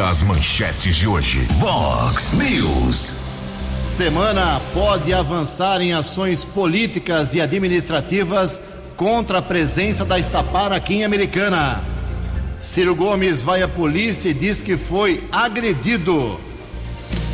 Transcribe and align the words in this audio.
As 0.00 0.22
manchetes 0.22 0.94
de 0.94 1.08
hoje. 1.08 1.40
Vox 1.58 2.32
News. 2.32 3.14
Semana 3.82 4.60
pode 4.72 5.12
avançar 5.12 5.80
em 5.80 5.92
ações 5.92 6.44
políticas 6.44 7.34
e 7.34 7.40
administrativas 7.40 8.62
contra 8.96 9.38
a 9.38 9.42
presença 9.42 10.04
da 10.04 10.16
Estapar 10.16 10.72
aqui 10.72 10.96
em 10.96 11.04
Americana. 11.04 11.82
Ciro 12.60 12.94
Gomes 12.94 13.42
vai 13.42 13.60
à 13.60 13.66
polícia 13.66 14.28
e 14.28 14.34
diz 14.34 14.60
que 14.60 14.76
foi 14.76 15.24
agredido. 15.32 16.38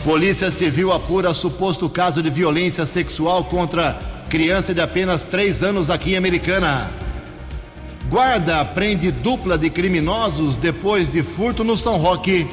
Polícia 0.03 0.51
Civil 0.51 0.91
apura 0.91 1.35
suposto 1.35 1.91
caso 1.91 2.23
de 2.23 2.31
violência 2.31 2.87
sexual 2.87 3.45
contra 3.45 3.99
criança 4.31 4.73
de 4.73 4.81
apenas 4.81 5.25
três 5.25 5.63
anos 5.63 5.91
aqui 5.91 6.15
em 6.15 6.17
Americana. 6.17 7.04
Guarda 8.15 8.65
prende 8.65 9.11
dupla 9.11 9.59
de 9.59 9.69
criminosos 9.69 10.57
depois 10.57 11.11
de 11.11 11.21
furto 11.21 11.65
no 11.65 11.77
São 11.77 11.97
Roque. 11.97 12.47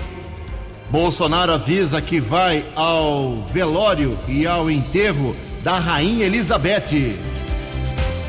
Bolsonaro 0.89 1.51
avisa 1.51 2.01
que 2.01 2.19
vai 2.19 2.65
ao 2.75 3.43
velório 3.43 4.17
e 4.27 4.47
ao 4.47 4.71
enterro 4.71 5.35
da 5.63 5.77
Rainha 5.77 6.25
Elizabeth. 6.25 7.15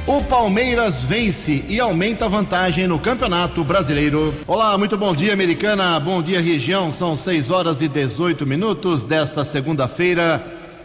O 0.07 0.23
Palmeiras 0.25 1.05
vence 1.05 1.65
e 1.71 1.81
aumenta 1.81 2.27
a 2.27 2.29
vantagem 2.29 2.87
no 2.87 2.99
Campeonato 2.99 3.65
Brasileiro. 3.65 4.35
Olá, 4.47 4.77
muito 4.77 4.99
bom 4.99 5.15
dia, 5.15 5.33
Americana. 5.33 5.99
Bom 5.99 6.23
dia, 6.23 6.39
região. 6.39 6.91
São 6.91 7.17
6 7.17 7.51
horas 7.51 7.81
e 7.81 7.89
18 7.89 8.47
minutos 8.47 9.05
desta 9.05 9.43
segunda-feira, 9.43 10.45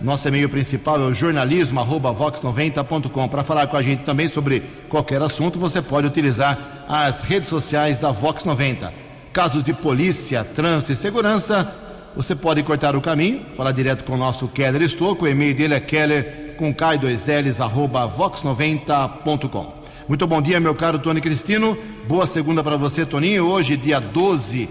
Nosso 0.00 0.26
e-mail 0.26 0.48
principal 0.48 0.98
é 1.02 1.04
o 1.04 1.12
jornalismo@vox90.com. 1.12 3.28
Para 3.28 3.44
falar 3.44 3.66
com 3.66 3.76
a 3.76 3.82
gente 3.82 4.04
também 4.04 4.26
sobre 4.26 4.62
qualquer 4.88 5.20
assunto, 5.20 5.58
você 5.58 5.82
pode 5.82 6.06
utilizar 6.06 6.86
as 6.88 7.20
redes 7.20 7.50
sociais 7.50 7.98
da 7.98 8.10
Vox 8.10 8.46
90. 8.46 8.90
Casos 9.34 9.62
de 9.62 9.74
polícia, 9.74 10.42
trânsito 10.42 10.92
e 10.92 10.96
segurança, 10.96 11.70
você 12.14 12.34
pode 12.34 12.62
cortar 12.62 12.96
o 12.96 13.00
caminho, 13.00 13.46
falar 13.56 13.72
direto 13.72 14.04
com 14.04 14.14
o 14.14 14.18
nosso 14.18 14.48
Keller 14.48 14.82
Estouco. 14.82 15.24
O 15.24 15.28
e-mail 15.28 15.54
dele 15.54 15.74
é 15.74 15.80
keller 15.80 16.54
com 16.56 16.74
k2ls 16.74 17.60
arroba 17.60 18.08
vox90.com. 18.08 19.80
Muito 20.08 20.26
bom 20.26 20.42
dia, 20.42 20.58
meu 20.58 20.74
caro 20.74 20.98
Tony 20.98 21.20
Cristino. 21.20 21.78
Boa 22.08 22.26
segunda 22.26 22.64
para 22.64 22.76
você, 22.76 23.06
Toninho. 23.06 23.46
Hoje, 23.46 23.76
dia 23.76 24.00
12 24.00 24.68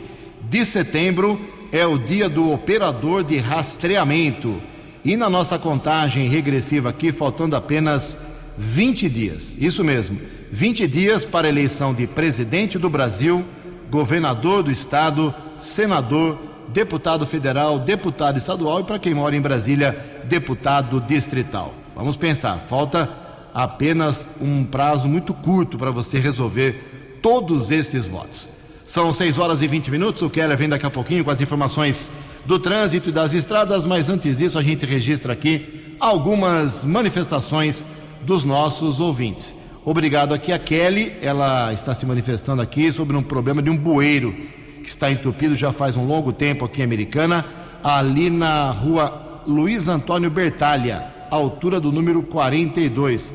de 0.50 0.66
setembro, 0.66 1.40
é 1.72 1.86
o 1.86 1.98
dia 1.98 2.28
do 2.28 2.52
operador 2.52 3.24
de 3.24 3.38
rastreamento. 3.38 4.62
E 5.06 5.16
na 5.16 5.30
nossa 5.30 5.58
contagem 5.58 6.28
regressiva 6.28 6.90
aqui, 6.90 7.12
faltando 7.14 7.56
apenas 7.56 8.20
20 8.58 9.10
dias. 9.10 9.56
Isso 9.58 9.84
mesmo, 9.84 10.20
20 10.52 10.86
dias 10.88 11.24
para 11.24 11.48
a 11.48 11.50
eleição 11.50 11.94
de 11.94 12.06
presidente 12.06 12.78
do 12.78 12.90
Brasil, 12.90 13.46
governador 13.90 14.62
do 14.62 14.72
estado, 14.72 15.34
senador, 15.58 16.38
deputado 16.72 17.26
federal, 17.26 17.80
deputado 17.80 18.38
estadual 18.38 18.80
e 18.80 18.84
para 18.84 19.00
quem 19.00 19.14
mora 19.14 19.36
em 19.36 19.42
Brasília, 19.42 19.98
deputado 20.26 21.02
distrital. 21.02 21.74
Vamos 21.96 22.16
pensar, 22.16 22.58
falta 22.58 23.10
apenas 23.54 24.30
um 24.40 24.64
prazo 24.64 25.08
muito 25.08 25.34
curto 25.34 25.78
para 25.78 25.92
você 25.92 26.20
resolver 26.20 27.20
todos 27.22 27.72
estes 27.72 28.08
votos. 28.08 28.48
São 28.86 29.12
6 29.12 29.38
horas 29.38 29.62
e 29.62 29.68
20 29.68 29.92
minutos. 29.92 30.22
O 30.22 30.30
Keller 30.30 30.58
vem 30.58 30.70
daqui 30.70 30.86
a 30.86 30.90
pouquinho 30.90 31.24
com 31.24 31.30
as 31.30 31.42
informações 31.42 32.12
do 32.46 32.58
trânsito 32.58 33.10
e 33.10 33.12
das 33.12 33.34
estradas, 33.34 33.86
mas 33.86 34.10
antes 34.10 34.38
disso 34.38 34.58
a 34.58 34.64
gente 34.64 34.86
registra 34.86 35.34
aqui 35.34 35.96
algumas 36.00 36.84
manifestações 36.86 37.86
dos 38.22 38.44
nossos 38.44 39.00
ouvintes. 39.00 39.56
Obrigado 39.86 40.34
aqui 40.34 40.52
a 40.52 40.60
Kelly, 40.60 41.14
ela 41.22 41.74
está 41.74 41.94
se 41.94 42.06
manifestando 42.06 42.62
aqui 42.62 42.92
sobre 42.92 43.16
um 43.16 43.24
problema 43.24 43.62
de 43.62 43.70
um 43.70 43.78
bueiro 43.78 44.36
que 44.82 44.90
está 44.90 45.12
entupido 45.12 45.56
já 45.56 45.72
faz 45.72 45.96
um 45.96 46.06
longo 46.06 46.32
tempo 46.32 46.66
aqui 46.66 46.82
em 46.82 46.86
Americana, 46.86 47.46
ali 47.84 48.30
na 48.30 48.72
rua 48.72 49.44
Luiz 49.48 49.88
Antônio 49.88 50.30
Bertalha, 50.30 51.06
altura 51.32 51.80
do 51.80 51.92
número 51.92 52.22
42. 52.24 53.34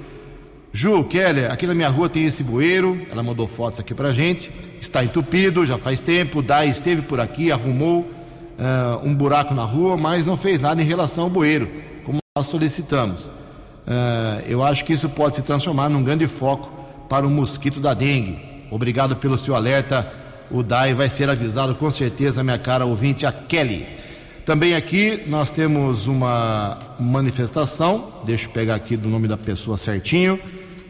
Ju, 0.72 1.04
Keller, 1.04 1.52
aqui 1.52 1.66
na 1.66 1.74
minha 1.74 1.88
rua 1.88 2.08
tem 2.08 2.24
esse 2.24 2.42
bueiro, 2.42 3.00
ela 3.10 3.22
mandou 3.22 3.46
fotos 3.46 3.78
aqui 3.78 3.94
pra 3.94 4.12
gente, 4.12 4.50
está 4.80 5.04
entupido 5.04 5.64
já 5.64 5.78
faz 5.78 6.00
tempo, 6.00 6.40
o 6.40 6.42
DAI 6.42 6.68
esteve 6.68 7.02
por 7.02 7.20
aqui, 7.20 7.52
arrumou 7.52 8.00
uh, 8.00 9.06
um 9.06 9.14
buraco 9.14 9.54
na 9.54 9.64
rua, 9.64 9.96
mas 9.96 10.26
não 10.26 10.36
fez 10.36 10.60
nada 10.60 10.82
em 10.82 10.84
relação 10.84 11.24
ao 11.24 11.30
bueiro, 11.30 11.70
como 12.04 12.18
nós 12.36 12.46
solicitamos. 12.46 13.26
Uh, 13.26 14.42
eu 14.48 14.64
acho 14.64 14.84
que 14.84 14.92
isso 14.92 15.08
pode 15.08 15.36
se 15.36 15.42
transformar 15.42 15.88
num 15.88 16.02
grande 16.02 16.26
foco 16.26 16.72
para 17.08 17.26
o 17.26 17.30
mosquito 17.30 17.80
da 17.80 17.94
dengue. 17.94 18.38
Obrigado 18.70 19.14
pelo 19.16 19.36
seu 19.36 19.54
alerta, 19.54 20.12
o 20.50 20.62
DAI 20.62 20.94
vai 20.94 21.08
ser 21.08 21.28
avisado 21.28 21.74
com 21.74 21.90
certeza, 21.90 22.42
minha 22.42 22.58
cara 22.58 22.84
ouvinte, 22.84 23.26
a 23.26 23.32
Kelly. 23.32 23.86
Também 24.44 24.74
aqui 24.74 25.22
nós 25.26 25.50
temos 25.50 26.06
uma 26.06 26.78
manifestação, 27.00 28.22
deixa 28.24 28.46
eu 28.46 28.52
pegar 28.52 28.74
aqui 28.74 28.96
do 28.96 29.08
nome 29.08 29.26
da 29.26 29.38
pessoa 29.38 29.78
certinho, 29.78 30.38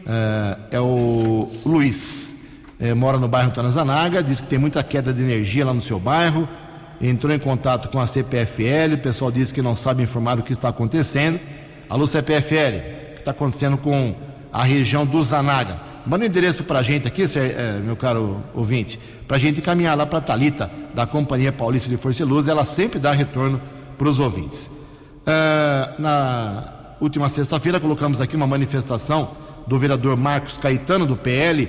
é, 0.05 0.57
é 0.71 0.79
o 0.79 1.49
Luiz, 1.65 2.35
é, 2.79 2.93
mora 2.93 3.17
no 3.17 3.27
bairro 3.27 3.51
Tanazanaga, 3.51 4.21
diz 4.21 4.41
que 4.41 4.47
tem 4.47 4.59
muita 4.59 4.83
queda 4.83 5.13
de 5.13 5.21
energia 5.21 5.65
lá 5.65 5.73
no 5.73 5.79
seu 5.79 5.99
bairro, 5.99 6.47
entrou 7.01 7.33
em 7.33 7.39
contato 7.39 7.89
com 7.89 7.99
a 7.99 8.05
CPFL, 8.05 8.95
o 8.95 8.97
pessoal 8.97 9.31
diz 9.31 9.51
que 9.51 9.61
não 9.61 9.75
sabe 9.75 10.03
informar 10.03 10.37
o 10.37 10.43
que 10.43 10.51
está 10.51 10.69
acontecendo. 10.69 11.39
Alô 11.89 12.05
CPFL, 12.05 12.77
o 13.11 13.13
que 13.13 13.19
está 13.19 13.31
acontecendo 13.31 13.77
com 13.77 14.15
a 14.51 14.63
região 14.63 15.05
do 15.05 15.21
Zanaga? 15.23 15.84
Manda 16.05 16.23
um 16.23 16.27
endereço 16.27 16.63
para 16.63 16.79
a 16.79 16.83
gente 16.83 17.07
aqui, 17.07 17.23
é, 17.23 17.79
meu 17.83 17.95
caro 17.95 18.43
ouvinte, 18.53 18.99
para 19.27 19.37
a 19.37 19.39
gente 19.39 19.59
encaminhar 19.59 19.97
lá 19.97 20.05
para 20.05 20.19
a 20.19 20.21
Thalita, 20.21 20.71
da 20.93 21.07
Companhia 21.07 21.51
Paulista 21.51 21.89
de 21.89 21.97
Força 21.97 22.21
e 22.21 22.25
Luz, 22.25 22.47
ela 22.47 22.63
sempre 22.63 22.99
dá 22.99 23.11
retorno 23.11 23.59
para 23.97 24.07
os 24.07 24.19
ouvintes. 24.19 24.67
Uh, 24.67 25.99
na 25.99 26.63
última 27.01 27.27
sexta-feira 27.27 27.79
colocamos 27.79 28.21
aqui 28.21 28.35
uma 28.35 28.45
manifestação 28.45 29.31
do 29.65 29.79
vereador 29.79 30.15
Marcos 30.15 30.59
Caetano, 30.59 31.07
do 31.07 31.17
PL, 31.17 31.67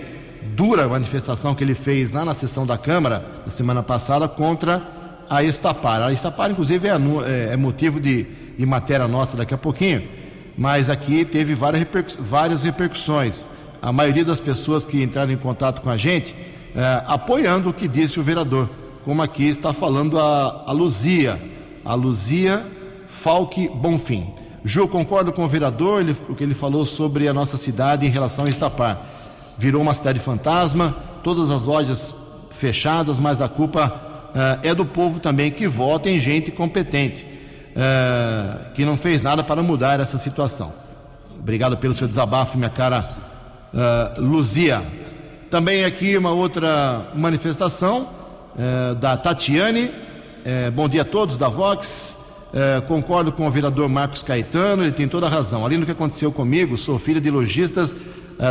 dura 0.54 0.86
manifestação 0.86 1.54
que 1.54 1.64
ele 1.64 1.72
fez 1.74 2.12
lá 2.12 2.22
na 2.22 2.34
sessão 2.34 2.66
da 2.66 2.76
Câmara, 2.76 3.24
na 3.46 3.50
semana 3.50 3.82
passada, 3.82 4.28
contra 4.28 4.82
a 5.30 5.42
Estapar. 5.42 6.02
A 6.02 6.12
Estapar, 6.12 6.50
inclusive, 6.50 6.86
é, 6.88 6.92
é, 6.92 7.54
é 7.54 7.56
motivo 7.56 7.98
de, 7.98 8.24
de, 8.58 8.66
matéria 8.66 9.08
nossa 9.08 9.34
daqui 9.34 9.54
a 9.54 9.58
pouquinho, 9.58 10.06
mas 10.58 10.90
aqui 10.90 11.24
teve 11.24 11.54
várias 11.54 12.62
repercussões 12.62 13.46
a 13.80 13.92
maioria 13.92 14.24
das 14.24 14.40
pessoas 14.40 14.84
que 14.84 15.02
entraram 15.02 15.32
em 15.32 15.36
contato 15.36 15.82
com 15.82 15.90
a 15.90 15.96
gente, 15.96 16.34
é, 16.74 17.02
apoiando 17.06 17.70
o 17.70 17.72
que 17.72 17.88
disse 17.88 18.20
o 18.20 18.22
vereador, 18.22 18.68
como 19.04 19.22
aqui 19.22 19.48
está 19.48 19.72
falando 19.72 20.18
a, 20.18 20.64
a 20.66 20.72
Luzia, 20.72 21.40
a 21.84 21.94
Luzia 21.94 22.64
Falque 23.08 23.68
Bonfim. 23.68 24.26
Ju, 24.64 24.88
concordo 24.88 25.32
com 25.32 25.44
o 25.44 25.48
vereador, 25.48 26.00
ele, 26.00 26.16
o 26.28 26.34
que 26.34 26.42
ele 26.42 26.54
falou 26.54 26.84
sobre 26.84 27.28
a 27.28 27.32
nossa 27.32 27.56
cidade 27.56 28.04
em 28.04 28.10
relação 28.10 28.44
a 28.44 28.48
Estapar. 28.48 29.00
Virou 29.56 29.80
uma 29.80 29.94
cidade 29.94 30.18
fantasma, 30.18 30.94
todas 31.22 31.50
as 31.50 31.62
lojas 31.62 32.14
fechadas, 32.50 33.18
mas 33.18 33.40
a 33.40 33.48
culpa 33.48 34.30
é, 34.62 34.70
é 34.70 34.74
do 34.74 34.84
povo 34.84 35.20
também 35.20 35.50
que 35.50 35.68
vota 35.68 36.10
em 36.10 36.18
gente 36.18 36.50
competente, 36.50 37.26
é, 37.74 38.72
que 38.74 38.84
não 38.84 38.96
fez 38.96 39.22
nada 39.22 39.42
para 39.44 39.62
mudar 39.62 40.00
essa 40.00 40.18
situação. 40.18 40.72
Obrigado 41.38 41.76
pelo 41.76 41.94
seu 41.94 42.08
desabafo, 42.08 42.58
minha 42.58 42.68
cara 42.68 43.25
uh, 43.76 44.20
Luzia. 44.20 44.82
Também 45.50 45.84
aqui 45.84 46.16
uma 46.16 46.30
outra 46.30 47.08
manifestação 47.14 48.08
uh, 48.54 48.94
da 48.94 49.16
Tatiane. 49.16 49.84
Uh, 49.84 50.70
bom 50.72 50.88
dia 50.88 51.02
a 51.02 51.04
todos 51.04 51.36
da 51.36 51.48
Vox. 51.48 52.16
concordo 52.88 53.30
com 53.32 53.46
o 53.46 53.50
vereador 53.50 53.86
Marcos 53.88 54.22
Caetano, 54.22 54.82
ele 54.82 54.92
tem 54.92 55.06
toda 55.06 55.26
a 55.26 55.28
razão. 55.28 55.62
Além 55.62 55.78
do 55.78 55.84
que 55.84 55.92
aconteceu 55.92 56.32
comigo, 56.32 56.78
sou 56.78 56.98
filha 56.98 57.20
de 57.20 57.30
lojistas 57.30 57.94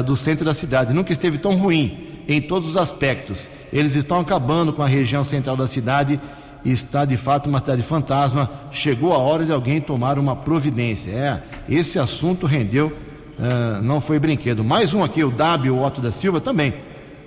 do 0.05 0.15
centro 0.15 0.45
da 0.45 0.53
cidade. 0.53 0.93
Nunca 0.93 1.11
esteve 1.11 1.39
tão 1.39 1.55
ruim 1.55 2.21
em 2.27 2.39
todos 2.39 2.69
os 2.69 2.77
aspectos. 2.77 3.49
Eles 3.73 3.95
estão 3.95 4.19
acabando 4.19 4.73
com 4.73 4.83
a 4.83 4.87
região 4.87 5.23
central 5.23 5.57
da 5.57 5.67
cidade 5.67 6.19
está 6.63 7.05
de 7.05 7.15
fato 7.15 7.47
uma 7.47 7.59
cidade 7.59 7.81
fantasma. 7.81 8.49
Chegou 8.71 9.13
a 9.13 9.17
hora 9.17 9.45
de 9.45 9.51
alguém 9.51 9.79
tomar 9.79 10.17
uma 10.17 10.35
providência. 10.35 11.11
É, 11.11 11.43
esse 11.69 11.99
assunto 11.99 12.45
rendeu 12.45 12.91
Uh, 13.37 13.81
não 13.81 13.99
foi 13.99 14.19
brinquedo. 14.19 14.63
Mais 14.63 14.93
um 14.93 15.03
aqui, 15.03 15.23
o 15.23 15.31
W 15.31 15.81
Otto 15.83 16.01
da 16.01 16.11
Silva 16.11 16.39
também. 16.39 16.73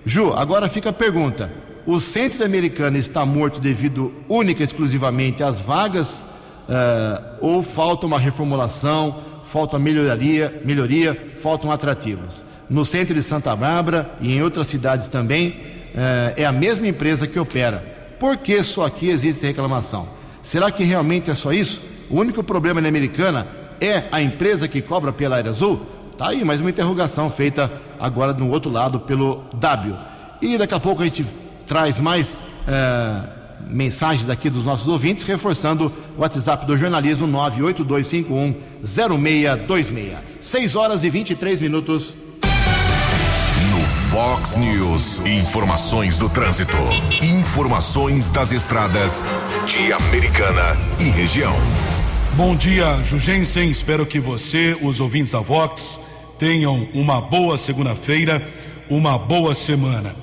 Ju, 0.05 0.33
agora 0.33 0.69
fica 0.69 0.91
a 0.91 0.93
pergunta: 0.93 1.53
o 1.87 2.01
centro 2.01 2.45
americano 2.45 2.97
está 2.97 3.27
morto 3.27 3.61
devido 3.61 4.13
única 4.29 4.63
e 4.63 4.65
exclusivamente 4.65 5.43
às 5.43 5.61
vagas 5.61 6.25
uh, 6.69 7.37
ou 7.41 7.63
falta 7.63 8.07
uma 8.07 8.19
reformulação, 8.19 9.21
falta 9.45 9.79
melhoria, 9.79 10.61
melhoria, 10.65 11.33
faltam 11.37 11.73
atrativos. 11.73 12.45
No 12.69 12.85
centro 12.85 13.15
de 13.15 13.23
Santa 13.23 13.57
Bárbara 13.57 14.11
e 14.21 14.35
em 14.35 14.43
outras 14.43 14.67
cidades 14.67 15.09
também, 15.09 15.57
eh, 15.95 16.35
é 16.37 16.45
a 16.45 16.53
mesma 16.53 16.87
empresa 16.87 17.27
que 17.27 17.39
opera. 17.39 17.83
Por 18.21 18.37
que 18.37 18.63
só 18.63 18.85
aqui 18.85 19.09
existe 19.09 19.47
reclamação? 19.47 20.09
Será 20.43 20.71
que 20.71 20.85
realmente 20.85 21.31
é 21.31 21.35
só 21.35 21.53
isso? 21.53 21.83
O 22.11 22.21
único 22.21 22.43
problema 22.43 22.81
na 22.81 22.89
Americana 22.89 23.47
é 23.81 24.05
a 24.13 24.21
empresa 24.21 24.69
que 24.69 24.83
cobra 24.83 25.13
pela 25.13 25.37
Área 25.37 25.51
Azul? 25.51 25.81
Tá 26.19 26.29
aí 26.31 26.45
mais 26.45 26.61
uma 26.61 26.69
interrogação 26.69 27.31
feita 27.31 27.71
agora 27.97 28.35
no 28.35 28.51
outro 28.51 28.73
lado 28.73 28.99
pelo 28.99 29.45
W. 29.55 29.95
E 30.43 30.59
daqui 30.59 30.75
a 30.75 30.81
pouco 30.81 31.01
a 31.01 31.05
gente 31.05 31.25
traz 31.65 31.97
mais 31.97 32.43
eh, 32.67 33.23
mensagens 33.71 34.29
aqui 34.29 34.51
dos 34.51 34.65
nossos 34.65 34.89
ouvintes, 34.89 35.23
reforçando 35.23 35.93
o 36.17 36.21
WhatsApp 36.21 36.67
do 36.67 36.77
jornalismo 36.77 37.29
982510626. 38.83 40.17
6 40.41 40.75
horas 40.75 41.05
e 41.05 41.11
23 41.11 41.61
minutos. 41.61 42.17
No 43.71 43.81
Fox 44.11 44.57
News, 44.57 45.25
informações 45.25 46.17
do 46.17 46.29
trânsito. 46.29 46.77
Informações 47.23 48.29
das 48.29 48.51
estradas 48.51 49.25
de 49.65 49.93
Americana 49.93 50.77
e 50.99 51.05
região. 51.11 51.55
Bom 52.35 52.57
dia, 52.57 53.05
Jugensen. 53.05 53.71
Espero 53.71 54.05
que 54.05 54.19
você, 54.19 54.77
os 54.81 54.99
ouvintes 54.99 55.31
da 55.33 55.41
Vox, 55.41 56.08
tenham 56.39 56.89
uma 56.95 57.21
boa 57.21 57.59
segunda-feira, 57.59 58.47
uma 58.89 59.19
boa 59.19 59.55
semana. 59.55 60.15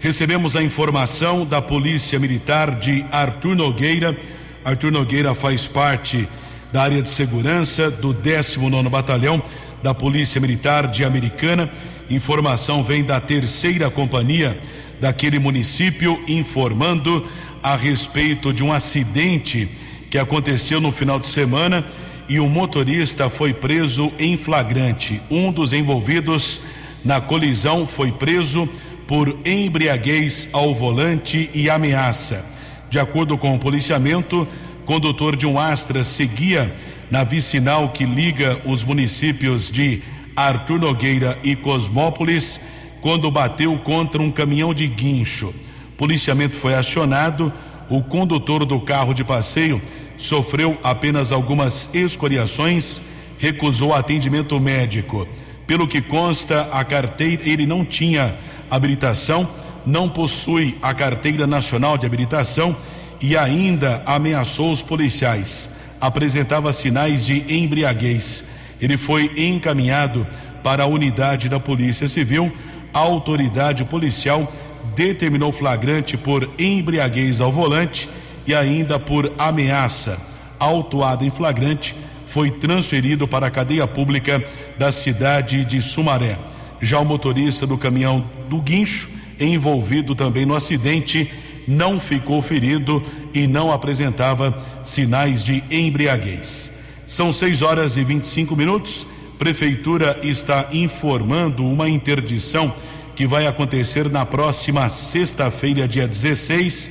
Recebemos 0.00 0.56
a 0.56 0.62
informação 0.62 1.44
da 1.44 1.62
Polícia 1.62 2.18
Militar 2.18 2.72
de 2.80 3.04
Arthur 3.12 3.54
Nogueira. 3.54 4.16
Arthur 4.64 4.90
Nogueira 4.90 5.34
faz 5.34 5.68
parte 5.68 6.28
da 6.72 6.82
área 6.82 7.00
de 7.00 7.08
segurança 7.08 7.90
do 7.90 8.12
19 8.12 8.88
Batalhão 8.88 9.40
da 9.82 9.94
Polícia 9.94 10.40
Militar 10.40 10.88
de 10.88 11.04
Americana. 11.04 11.70
Informação 12.10 12.82
vem 12.82 13.04
da 13.04 13.20
terceira 13.20 13.88
companhia 13.88 14.58
daquele 15.00 15.38
município 15.38 16.20
informando 16.26 17.26
a 17.62 17.76
respeito 17.76 18.52
de 18.52 18.64
um 18.64 18.72
acidente 18.72 19.68
que 20.10 20.18
aconteceu 20.18 20.80
no 20.80 20.90
final 20.90 21.20
de 21.20 21.26
semana 21.26 21.84
e 22.30 22.38
o 22.38 22.48
motorista 22.48 23.28
foi 23.28 23.52
preso 23.52 24.12
em 24.16 24.36
flagrante. 24.36 25.20
Um 25.28 25.50
dos 25.50 25.72
envolvidos 25.72 26.60
na 27.04 27.20
colisão 27.20 27.88
foi 27.88 28.12
preso 28.12 28.68
por 29.04 29.36
embriaguez 29.44 30.48
ao 30.52 30.72
volante 30.72 31.50
e 31.52 31.68
ameaça. 31.68 32.46
De 32.88 33.00
acordo 33.00 33.36
com 33.36 33.56
o 33.56 33.58
policiamento, 33.58 34.46
condutor 34.84 35.34
de 35.34 35.44
um 35.44 35.58
Astra 35.58 36.04
seguia 36.04 36.72
na 37.10 37.24
vicinal 37.24 37.88
que 37.88 38.06
liga 38.06 38.62
os 38.64 38.84
municípios 38.84 39.68
de 39.68 40.00
Arthur 40.36 40.78
Nogueira 40.78 41.36
e 41.42 41.56
Cosmópolis 41.56 42.60
quando 43.00 43.28
bateu 43.28 43.76
contra 43.78 44.22
um 44.22 44.30
caminhão 44.30 44.72
de 44.72 44.86
guincho. 44.86 45.52
Policiamento 45.96 46.54
foi 46.54 46.74
acionado, 46.74 47.52
o 47.88 48.00
condutor 48.04 48.64
do 48.64 48.78
carro 48.78 49.12
de 49.12 49.24
passeio 49.24 49.82
sofreu 50.20 50.78
apenas 50.84 51.32
algumas 51.32 51.88
escoriações, 51.94 53.00
recusou 53.38 53.94
atendimento 53.94 54.60
médico. 54.60 55.26
Pelo 55.66 55.88
que 55.88 56.02
consta, 56.02 56.68
a 56.70 56.84
carteira 56.84 57.48
ele 57.48 57.66
não 57.66 57.84
tinha 57.86 58.36
habilitação, 58.70 59.48
não 59.86 60.10
possui 60.10 60.76
a 60.82 60.92
carteira 60.92 61.46
nacional 61.46 61.96
de 61.96 62.04
habilitação 62.04 62.76
e 63.18 63.34
ainda 63.34 64.02
ameaçou 64.04 64.70
os 64.70 64.82
policiais. 64.82 65.70
Apresentava 65.98 66.70
sinais 66.72 67.24
de 67.24 67.42
embriaguez. 67.48 68.44
Ele 68.78 68.98
foi 68.98 69.32
encaminhado 69.36 70.26
para 70.62 70.82
a 70.82 70.86
unidade 70.86 71.48
da 71.48 71.58
Polícia 71.58 72.08
Civil. 72.08 72.52
A 72.92 72.98
autoridade 72.98 73.84
policial 73.84 74.52
determinou 74.94 75.50
flagrante 75.50 76.18
por 76.18 76.50
embriaguez 76.58 77.40
ao 77.40 77.50
volante 77.50 78.08
e 78.46 78.54
ainda 78.54 78.98
por 78.98 79.32
ameaça. 79.38 80.18
Autuado 80.58 81.24
em 81.24 81.30
flagrante, 81.30 81.94
foi 82.26 82.50
transferido 82.50 83.26
para 83.26 83.46
a 83.46 83.50
cadeia 83.50 83.86
pública 83.86 84.42
da 84.78 84.92
cidade 84.92 85.64
de 85.64 85.82
Sumaré. 85.82 86.38
Já 86.80 87.00
o 87.00 87.04
motorista 87.04 87.66
do 87.66 87.76
caminhão 87.76 88.24
do 88.48 88.60
guincho, 88.60 89.10
envolvido 89.38 90.14
também 90.14 90.46
no 90.46 90.54
acidente, 90.54 91.30
não 91.66 91.98
ficou 92.00 92.40
ferido 92.40 93.02
e 93.34 93.46
não 93.46 93.72
apresentava 93.72 94.56
sinais 94.82 95.42
de 95.42 95.62
embriaguez. 95.70 96.70
São 97.06 97.32
6 97.32 97.62
horas 97.62 97.96
e 97.96 98.04
25 98.04 98.54
minutos. 98.54 99.06
Prefeitura 99.38 100.18
está 100.22 100.68
informando 100.72 101.64
uma 101.64 101.88
interdição 101.88 102.72
que 103.16 103.26
vai 103.26 103.46
acontecer 103.46 104.08
na 104.08 104.24
próxima 104.24 104.88
sexta-feira, 104.88 105.88
dia 105.88 106.06
16, 106.06 106.90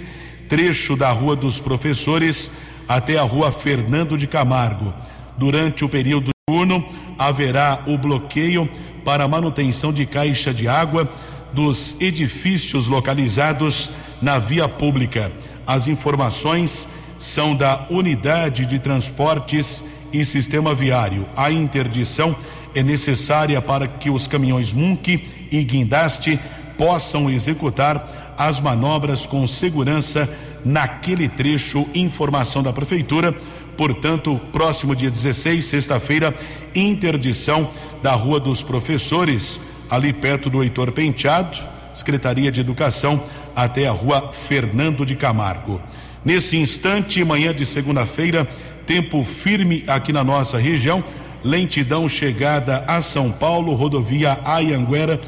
trecho 0.50 0.96
da 0.96 1.12
Rua 1.12 1.36
dos 1.36 1.60
Professores 1.60 2.52
até 2.88 3.20
a 3.20 3.22
Rua 3.22 3.52
Fernando 3.52 4.18
de 4.18 4.26
Camargo. 4.26 4.92
Durante 5.38 5.86
o 5.86 5.90
período 5.90 6.32
diurno, 6.50 6.84
haverá 7.20 7.84
o 7.86 7.96
bloqueio 7.98 8.68
para 9.06 9.28
manutenção 9.28 9.94
de 9.94 10.08
caixa 10.08 10.52
de 10.52 10.68
água 10.68 11.08
dos 11.54 11.96
edifícios 12.02 12.88
localizados 12.88 13.92
na 14.20 14.40
via 14.40 14.68
pública. 14.68 15.32
As 15.68 15.88
informações 15.88 16.88
são 17.20 17.56
da 17.56 17.86
Unidade 17.90 18.66
de 18.66 18.80
Transportes 18.80 19.84
e 20.12 20.26
Sistema 20.26 20.74
Viário. 20.74 21.28
A 21.38 21.52
interdição 21.52 22.36
é 22.74 22.82
necessária 22.82 23.62
para 23.62 23.88
que 23.88 24.10
os 24.10 24.26
caminhões 24.26 24.74
Munk 24.74 25.28
e 25.52 25.64
Guindaste 25.64 26.40
possam 26.76 27.30
executar 27.30 28.19
as 28.40 28.62
manobras 28.62 29.26
com 29.26 29.46
segurança 29.46 30.30
naquele 30.64 31.28
trecho. 31.28 31.86
Informação 31.94 32.64
da 32.64 32.72
Prefeitura. 32.72 33.36
Portanto, 33.76 34.40
próximo 34.54 34.96
dia 34.96 35.12
16, 35.12 35.66
sexta-feira, 35.66 36.34
interdição 36.74 37.70
da 38.02 38.14
Rua 38.14 38.40
dos 38.40 38.64
Professores, 38.64 39.60
ali 39.90 40.14
perto 40.14 40.50
do 40.50 40.64
Heitor 40.64 40.94
Penteado, 40.94 41.58
Secretaria 41.94 42.52
de 42.52 42.62
Educação, 42.62 43.22
até 43.56 43.88
a 43.88 43.92
Rua 43.92 44.32
Fernando 44.32 45.06
de 45.06 45.16
Camargo. 45.16 45.82
Nesse 46.24 46.58
instante, 46.58 47.24
manhã 47.24 47.54
de 47.54 47.66
segunda-feira, 47.66 48.48
tempo 48.86 49.24
firme 49.24 49.84
aqui 49.88 50.14
na 50.14 50.24
nossa 50.24 50.58
região, 50.58 51.04
lentidão 51.44 52.08
chegada 52.08 52.84
a 52.88 53.02
São 53.02 53.32
Paulo, 53.32 53.74
rodovia 53.76 54.40
Ayanguera, 54.44 55.20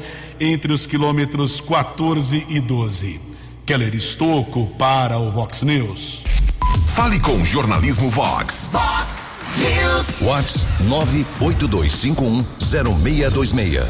entre 0.44 0.72
os 0.72 0.86
quilômetros 0.86 1.60
14 1.60 2.44
e 2.48 2.58
12. 2.58 3.20
Keller 3.64 3.94
Estocco 3.94 4.66
para 4.76 5.16
o 5.16 5.30
Vox 5.30 5.62
News. 5.62 6.24
Fale 6.88 7.20
com 7.20 7.44
Jornalismo 7.44 8.10
Vox. 8.10 8.70
Vox 8.72 9.30
News. 9.56 10.20
Vox 10.20 10.66
982510626. 11.38 13.86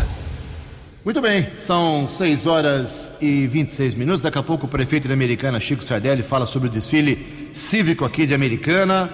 Muito 1.02 1.22
bem, 1.22 1.48
são 1.56 2.06
6 2.06 2.46
horas 2.46 3.12
e 3.18 3.46
26 3.46 3.94
minutos. 3.94 4.20
Daqui 4.20 4.36
a 4.36 4.42
pouco 4.42 4.66
o 4.66 4.68
prefeito 4.68 5.08
de 5.08 5.14
Americana, 5.14 5.58
Chico 5.58 5.82
Sardelli, 5.82 6.22
fala 6.22 6.44
sobre 6.44 6.68
o 6.68 6.70
desfile 6.70 7.48
cívico 7.54 8.04
aqui 8.04 8.26
de 8.26 8.34
Americana. 8.34 9.10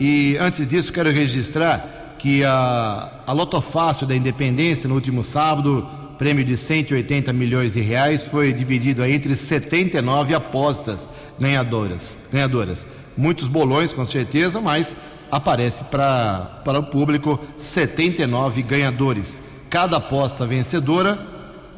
E 0.00 0.38
antes 0.40 0.66
disso, 0.66 0.94
quero 0.94 1.10
registrar 1.10 2.16
que 2.18 2.42
a, 2.42 3.20
a 3.26 3.32
Lotofácil 3.34 4.06
da 4.06 4.16
Independência, 4.16 4.88
no 4.88 4.94
último 4.94 5.22
sábado, 5.22 5.99
prêmio 6.20 6.44
de 6.44 6.54
180 6.54 7.32
milhões 7.32 7.72
de 7.72 7.80
reais, 7.80 8.22
foi 8.22 8.52
dividido 8.52 9.02
entre 9.06 9.34
79 9.34 10.34
apostas 10.34 11.08
ganhadoras. 11.40 12.18
ganhadoras. 12.30 12.86
Muitos 13.16 13.48
bolões, 13.48 13.94
com 13.94 14.04
certeza, 14.04 14.60
mas 14.60 14.94
aparece 15.32 15.84
para 15.84 16.78
o 16.78 16.82
público 16.82 17.40
79 17.56 18.60
ganhadores. 18.60 19.40
Cada 19.70 19.96
aposta 19.96 20.44
vencedora 20.46 21.18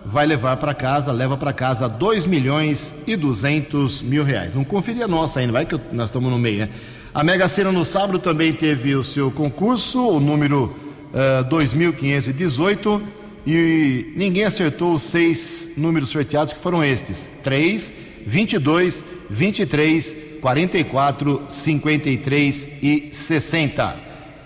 vai 0.05 0.27
levar 0.27 0.57
para 0.57 0.75
casa, 0.75 1.13
leva 1.13 1.37
para 1.37 1.53
casa 1.53 1.89
2 1.89 2.27
milhões 2.27 2.97
e 3.07 3.15
200 3.15 4.03
mil 4.03 4.25
reais. 4.25 4.53
Não 4.53 4.65
conferia 4.65 5.05
a 5.05 5.09
nossa 5.09 5.39
ainda, 5.39 5.53
vai 5.53 5.65
que 5.65 5.79
nós 5.93 6.07
estamos 6.07 6.29
no 6.29 6.39
meio, 6.41 6.67
né? 6.67 6.69
A 7.15 7.23
Mega 7.23 7.47
Sena 7.47 7.71
no 7.71 7.85
sábado 7.85 8.19
também 8.19 8.53
teve 8.53 8.97
o 8.97 9.05
seu 9.05 9.31
concurso, 9.31 10.05
o 10.05 10.19
número 10.19 10.77
uh, 11.15 11.45
2518, 11.45 13.22
e 13.47 14.13
ninguém 14.17 14.45
acertou 14.45 14.95
os 14.95 15.03
seis 15.03 15.73
números 15.77 16.11
sorteados 16.11 16.53
que 16.53 16.59
foram 16.59 16.85
estes: 16.85 17.31
3, 17.43 17.93
22, 18.27 19.05
23, 19.29 20.17
44, 20.41 21.43
53 21.47 22.69
e 22.83 23.11
60. 23.13 23.97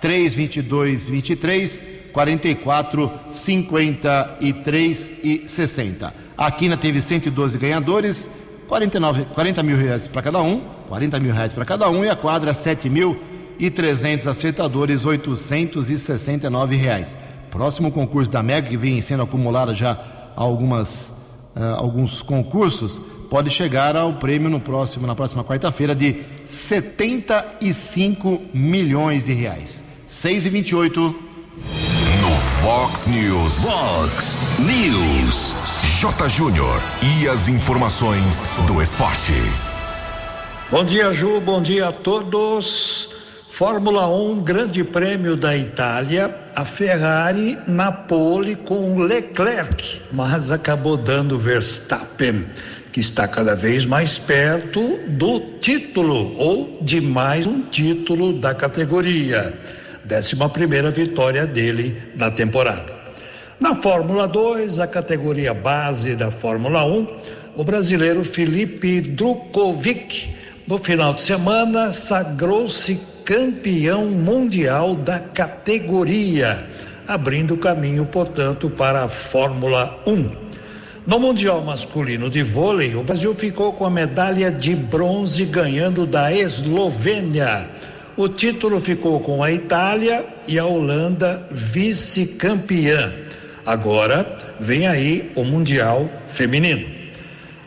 3, 0.01 0.35
22, 0.35 1.09
23, 1.09 1.85
44, 2.13 3.13
53 3.31 5.13
e 5.23 5.49
60. 5.49 6.15
A 6.37 6.51
Quina 6.51 6.77
teve 6.77 7.01
112 7.01 7.59
ganhadores, 7.59 8.31
49, 8.69 9.25
40 9.35 9.63
mil 9.63 9.77
reais 9.77 10.07
para 10.07 10.23
cada 10.23 10.43
um, 10.43 10.61
40 10.89 11.21
mil 11.21 11.33
reais 11.33 11.53
para 11.53 11.65
cada 11.65 11.89
um, 11.89 12.05
e 12.05 12.09
a 12.09 12.17
quadra 12.17 12.53
7 12.55 12.91
mil 12.91 13.19
e 13.59 13.71
300 13.71 14.27
acertadores, 14.27 15.05
869 15.05 16.77
reais. 16.77 17.17
Próximo 17.57 17.91
concurso 17.91 18.31
da 18.31 18.43
Mega, 18.43 18.69
que 18.69 18.77
vem 18.77 19.01
sendo 19.01 19.23
acumulado 19.23 19.73
já 19.73 19.99
algumas, 20.37 21.09
uh, 21.57 21.77
alguns 21.79 22.21
concursos, 22.21 23.01
pode 23.31 23.49
chegar 23.49 23.97
ao 23.97 24.13
prêmio 24.13 24.51
no 24.51 24.61
próximo, 24.61 25.07
na 25.07 25.15
próxima 25.15 25.43
quarta-feira 25.43 25.95
de 25.95 26.23
75 26.45 28.43
milhões 28.53 29.25
de 29.25 29.33
reais. 29.33 29.85
6 30.07 30.45
e 30.45 30.51
28 30.51 31.01
No 31.01 32.37
Fox 32.61 33.07
News. 33.07 33.63
Fox 33.63 34.37
News. 34.59 35.55
J. 35.99 36.29
Júnior. 36.29 36.83
E 37.01 37.27
as 37.27 37.49
informações 37.49 38.59
do 38.67 38.83
esporte. 38.83 39.33
Bom 40.71 40.85
dia, 40.85 41.11
Ju. 41.15 41.41
Bom 41.41 41.63
dia 41.63 41.89
a 41.89 41.93
todos. 41.93 43.16
Fórmula 43.57 44.07
1, 44.07 44.43
Grande 44.43 44.85
Prêmio 44.85 45.35
da 45.35 45.57
Itália, 45.57 46.31
a 46.55 46.63
Ferrari 46.63 47.57
na 47.67 47.91
pole 47.91 48.55
com 48.55 48.99
Leclerc, 48.99 50.03
mas 50.13 50.51
acabou 50.51 50.95
dando 50.95 51.39
Verstappen, 51.39 52.45
que 52.93 53.01
está 53.01 53.27
cada 53.27 53.57
vez 53.57 53.87
mais 53.87 54.19
perto 54.19 54.99
do 55.09 55.41
título 55.59 56.37
ou 56.37 56.81
de 56.83 57.01
mais 57.01 57.47
um 57.47 57.63
título 57.63 58.35
da 58.35 58.55
categoria. 58.55 59.59
Décima 60.05 60.51
primeira 60.51 60.91
vitória 60.91 61.47
dele 61.47 61.97
na 62.15 62.31
temporada. 62.31 62.95
Na 63.59 63.75
Fórmula 63.75 64.29
2, 64.29 64.81
a 64.81 64.87
categoria 64.87 65.55
base 65.55 66.15
da 66.15 66.31
Fórmula 66.31 66.85
1, 66.85 67.07
o 67.57 67.65
brasileiro 67.65 68.23
Felipe 68.23 69.01
Drukovic, 69.01 70.37
no 70.67 70.77
final 70.77 71.15
de 71.15 71.23
semana, 71.23 71.91
sagrou-se 71.91 73.16
campeão 73.27 74.07
mundial 74.07 74.95
da 74.95 75.19
categoria, 75.19 76.65
abrindo 77.09 77.57
caminho, 77.57 78.07
portanto, 78.07 78.71
para 78.71 79.03
a 79.03 79.09
Fórmula 79.09 80.01
1. 80.07 80.31
No 81.05 81.19
Mundial 81.19 81.61
Masculino 81.61 82.31
de 82.31 82.45
Vôlei, 82.45 82.95
o 82.95 83.03
Brasil 83.03 83.35
ficou 83.35 83.73
com 83.73 83.85
a 83.85 83.91
medalha 83.91 84.49
de 84.49 84.77
bronze 84.77 85.45
ganhando 85.45 86.07
da 86.07 86.33
Eslovênia. 86.33 87.69
O 88.17 88.29
título 88.29 88.79
ficou 88.81 89.19
com 89.19 89.43
a 89.43 89.51
Itália 89.51 90.25
e 90.47 90.57
a 90.57 90.65
Holanda 90.65 91.45
vice-campeã. 91.51 93.13
Agora 93.67 94.39
vem 94.61 94.87
aí 94.87 95.33
o 95.35 95.43
Mundial 95.43 96.09
Feminino. 96.29 96.87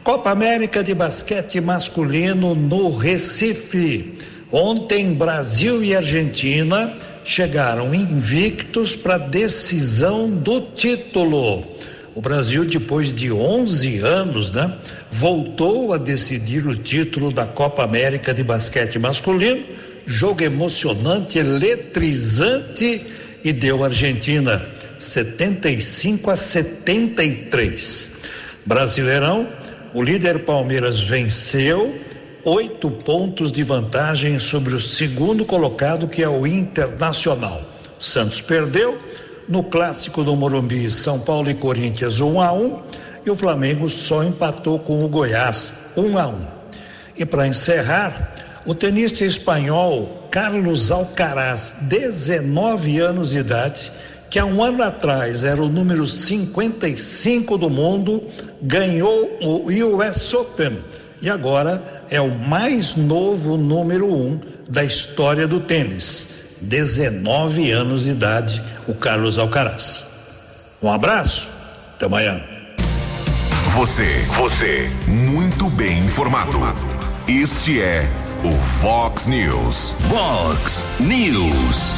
Copa 0.05 0.31
América 0.31 0.81
de 0.81 0.93
Basquete 0.93 1.59
Masculino 1.59 2.55
no 2.55 2.95
Recife. 2.95 4.18
Ontem, 4.51 5.13
Brasil 5.13 5.83
e 5.83 5.95
Argentina 5.95 6.91
chegaram 7.23 7.93
invictos 7.93 8.95
para 8.95 9.15
a 9.15 9.19
decisão 9.19 10.27
do 10.27 10.61
título. 10.61 11.63
O 12.15 12.21
Brasil, 12.21 12.65
depois 12.65 13.13
de 13.13 13.31
11 13.31 13.99
anos, 13.99 14.49
né, 14.49 14.73
voltou 15.11 15.93
a 15.93 15.97
decidir 15.97 16.65
o 16.65 16.75
título 16.75 17.31
da 17.31 17.45
Copa 17.45 17.83
América 17.83 18.33
de 18.33 18.43
basquete 18.43 18.97
masculino. 18.97 19.63
Jogo 20.07 20.43
emocionante, 20.43 21.37
eletrizante 21.37 23.05
e 23.43 23.53
deu 23.53 23.83
Argentina 23.83 24.65
75 24.99 26.31
a 26.31 26.35
73. 26.35 28.15
Brasileirão, 28.65 29.47
o 29.93 30.01
líder 30.01 30.39
Palmeiras 30.39 30.99
venceu 30.99 31.95
oito 32.43 32.89
pontos 32.89 33.51
de 33.51 33.63
vantagem 33.63 34.39
sobre 34.39 34.73
o 34.73 34.81
segundo 34.81 35.45
colocado, 35.45 36.07
que 36.07 36.23
é 36.23 36.29
o 36.29 36.47
Internacional. 36.47 37.61
Santos 37.99 38.39
perdeu 38.39 38.97
no 39.47 39.63
clássico 39.63 40.23
do 40.23 40.35
Morumbi, 40.35 40.89
São 40.91 41.19
Paulo 41.19 41.49
e 41.49 41.55
Corinthians 41.55 42.19
1 42.19 42.41
a 42.41 42.53
1 42.53 42.81
e 43.25 43.29
o 43.29 43.35
Flamengo 43.35 43.89
só 43.89 44.23
empatou 44.23 44.79
com 44.79 45.03
o 45.03 45.07
Goiás 45.07 45.73
1 45.97 46.17
a 46.17 46.27
1. 46.27 46.47
E 47.17 47.25
para 47.25 47.47
encerrar, 47.47 48.35
o 48.65 48.73
tenista 48.73 49.25
espanhol 49.25 50.27
Carlos 50.31 50.91
Alcaraz, 50.91 51.75
19 51.81 52.99
anos 52.99 53.31
de 53.31 53.39
idade, 53.39 53.91
que 54.29 54.37
há 54.37 54.45
um 54.45 54.63
ano 54.63 54.83
atrás 54.83 55.43
era 55.43 55.61
o 55.61 55.67
número 55.67 56.07
55 56.07 57.57
do 57.57 57.69
mundo, 57.69 58.23
ganhou 58.61 59.37
o 59.41 59.95
US 59.97 60.33
Open 60.33 60.77
e 61.21 61.29
agora 61.29 61.98
é 62.09 62.19
o 62.19 62.33
mais 62.33 62.95
novo 62.95 63.57
número 63.57 64.11
um 64.11 64.39
da 64.67 64.83
história 64.83 65.47
do 65.47 65.59
tênis. 65.59 66.27
19 66.61 67.71
anos 67.71 68.03
de 68.03 68.11
idade, 68.11 68.61
o 68.87 68.93
Carlos 68.93 69.37
Alcaraz. 69.37 70.05
Um 70.81 70.91
abraço, 70.91 71.47
até 71.95 72.05
amanhã. 72.05 72.41
Você, 73.73 74.25
você, 74.35 74.89
muito 75.07 75.69
bem 75.69 75.99
informado. 75.99 76.57
Este 77.27 77.81
é 77.81 78.05
o 78.43 78.51
Fox 78.51 79.27
News. 79.27 79.93
Fox 80.09 80.85
News. 80.99 81.95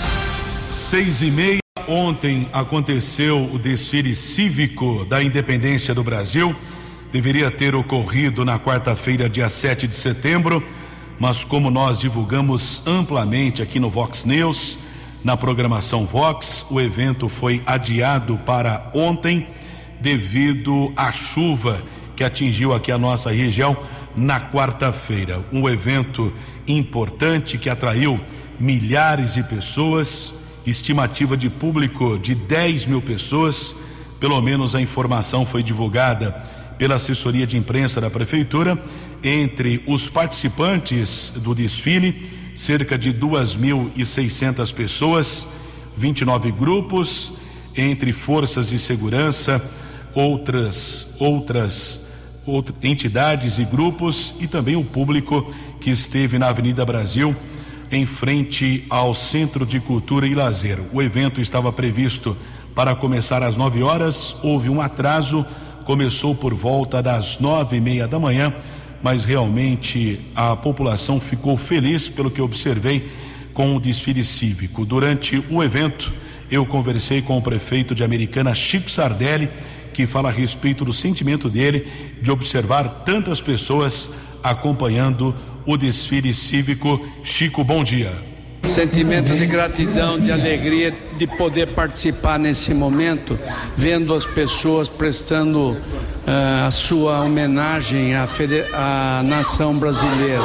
Seis 0.71 1.21
e 1.21 1.31
meia. 1.31 1.59
Ontem 1.87 2.47
aconteceu 2.53 3.49
o 3.51 3.57
desfile 3.57 4.15
cívico 4.15 5.05
da 5.05 5.23
independência 5.23 5.95
do 5.95 6.03
Brasil 6.03 6.55
deveria 7.11 7.51
ter 7.51 7.75
ocorrido 7.75 8.45
na 8.45 8.57
quarta-feira, 8.57 9.29
dia 9.29 9.49
7 9.49 9.85
de 9.87 9.95
setembro, 9.95 10.63
mas 11.19 11.43
como 11.43 11.69
nós 11.69 11.99
divulgamos 11.99 12.81
amplamente 12.87 13.61
aqui 13.61 13.79
no 13.79 13.89
Vox 13.89 14.23
News, 14.23 14.77
na 15.23 15.35
programação 15.35 16.05
Vox, 16.05 16.65
o 16.69 16.79
evento 16.79 17.27
foi 17.27 17.61
adiado 17.65 18.37
para 18.45 18.89
ontem 18.93 19.47
devido 19.99 20.91
à 20.95 21.11
chuva 21.11 21.83
que 22.15 22.23
atingiu 22.23 22.73
aqui 22.73 22.91
a 22.91 22.97
nossa 22.97 23.29
região 23.29 23.77
na 24.15 24.39
quarta-feira. 24.39 25.43
Um 25.51 25.67
evento 25.67 26.33
importante 26.67 27.57
que 27.57 27.69
atraiu 27.69 28.19
milhares 28.59 29.33
de 29.33 29.43
pessoas, 29.43 30.33
estimativa 30.65 31.35
de 31.35 31.49
público 31.49 32.17
de 32.17 32.33
10 32.33 32.85
mil 32.85 33.01
pessoas, 33.01 33.75
pelo 34.19 34.39
menos 34.41 34.75
a 34.75 34.81
informação 34.81 35.45
foi 35.45 35.61
divulgada 35.61 36.50
pela 36.77 36.95
assessoria 36.95 37.45
de 37.45 37.57
imprensa 37.57 38.01
da 38.01 38.09
prefeitura, 38.09 38.81
entre 39.23 39.83
os 39.87 40.09
participantes 40.09 41.31
do 41.37 41.53
desfile, 41.53 42.31
cerca 42.55 42.97
de 42.97 43.13
2.600 43.13 44.73
pessoas, 44.73 45.47
29 45.97 46.51
grupos, 46.51 47.33
entre 47.75 48.11
forças 48.11 48.69
de 48.69 48.79
segurança, 48.79 49.63
outras 50.13 51.07
outras 51.19 52.01
outras 52.45 52.75
entidades 52.83 53.59
e 53.59 53.63
grupos 53.63 54.33
e 54.39 54.47
também 54.47 54.75
o 54.75 54.83
público 54.83 55.53
que 55.79 55.91
esteve 55.91 56.39
na 56.39 56.49
Avenida 56.49 56.83
Brasil 56.83 57.35
em 57.91 58.05
frente 58.05 58.85
ao 58.89 59.13
Centro 59.13 59.65
de 59.65 59.79
Cultura 59.79 60.25
e 60.25 60.33
Lazer. 60.33 60.79
O 60.93 61.01
evento 61.01 61.41
estava 61.41 61.71
previsto 61.73 62.37
para 62.73 62.95
começar 62.95 63.43
às 63.43 63.57
9 63.57 63.83
horas, 63.83 64.35
houve 64.41 64.69
um 64.69 64.79
atraso 64.79 65.45
começou 65.85 66.35
por 66.35 66.53
volta 66.53 67.01
das 67.01 67.39
nove 67.39 67.77
e 67.77 67.81
meia 67.81 68.07
da 68.07 68.19
manhã, 68.19 68.53
mas 69.01 69.25
realmente 69.25 70.19
a 70.35 70.55
população 70.55 71.19
ficou 71.19 71.57
feliz 71.57 72.07
pelo 72.07 72.31
que 72.31 72.41
observei 72.41 73.09
com 73.53 73.75
o 73.75 73.79
desfile 73.79 74.23
cívico. 74.23 74.85
Durante 74.85 75.43
o 75.49 75.63
evento, 75.63 76.11
eu 76.49 76.65
conversei 76.65 77.21
com 77.21 77.37
o 77.37 77.41
prefeito 77.41 77.95
de 77.95 78.03
Americana, 78.03 78.53
Chico 78.53 78.89
Sardelli, 78.89 79.49
que 79.93 80.07
fala 80.07 80.29
a 80.29 80.31
respeito 80.31 80.85
do 80.85 80.93
sentimento 80.93 81.49
dele 81.49 81.87
de 82.21 82.31
observar 82.31 83.03
tantas 83.05 83.41
pessoas 83.41 84.09
acompanhando 84.43 85.35
o 85.65 85.77
desfile 85.77 86.33
cívico. 86.33 86.99
Chico, 87.23 87.63
bom 87.63 87.83
dia. 87.83 88.30
Sentimento 88.63 89.35
de 89.35 89.45
gratidão, 89.45 90.19
de 90.19 90.31
alegria 90.31 90.95
de 91.17 91.27
poder 91.27 91.67
participar 91.73 92.39
nesse 92.39 92.73
momento, 92.73 93.37
vendo 93.75 94.13
as 94.13 94.25
pessoas 94.25 94.87
prestando 94.87 95.71
uh, 95.71 95.77
a 96.65 96.71
sua 96.71 97.21
homenagem 97.21 98.15
à, 98.15 98.27
à 98.73 99.23
nação 99.23 99.75
brasileira. 99.75 100.43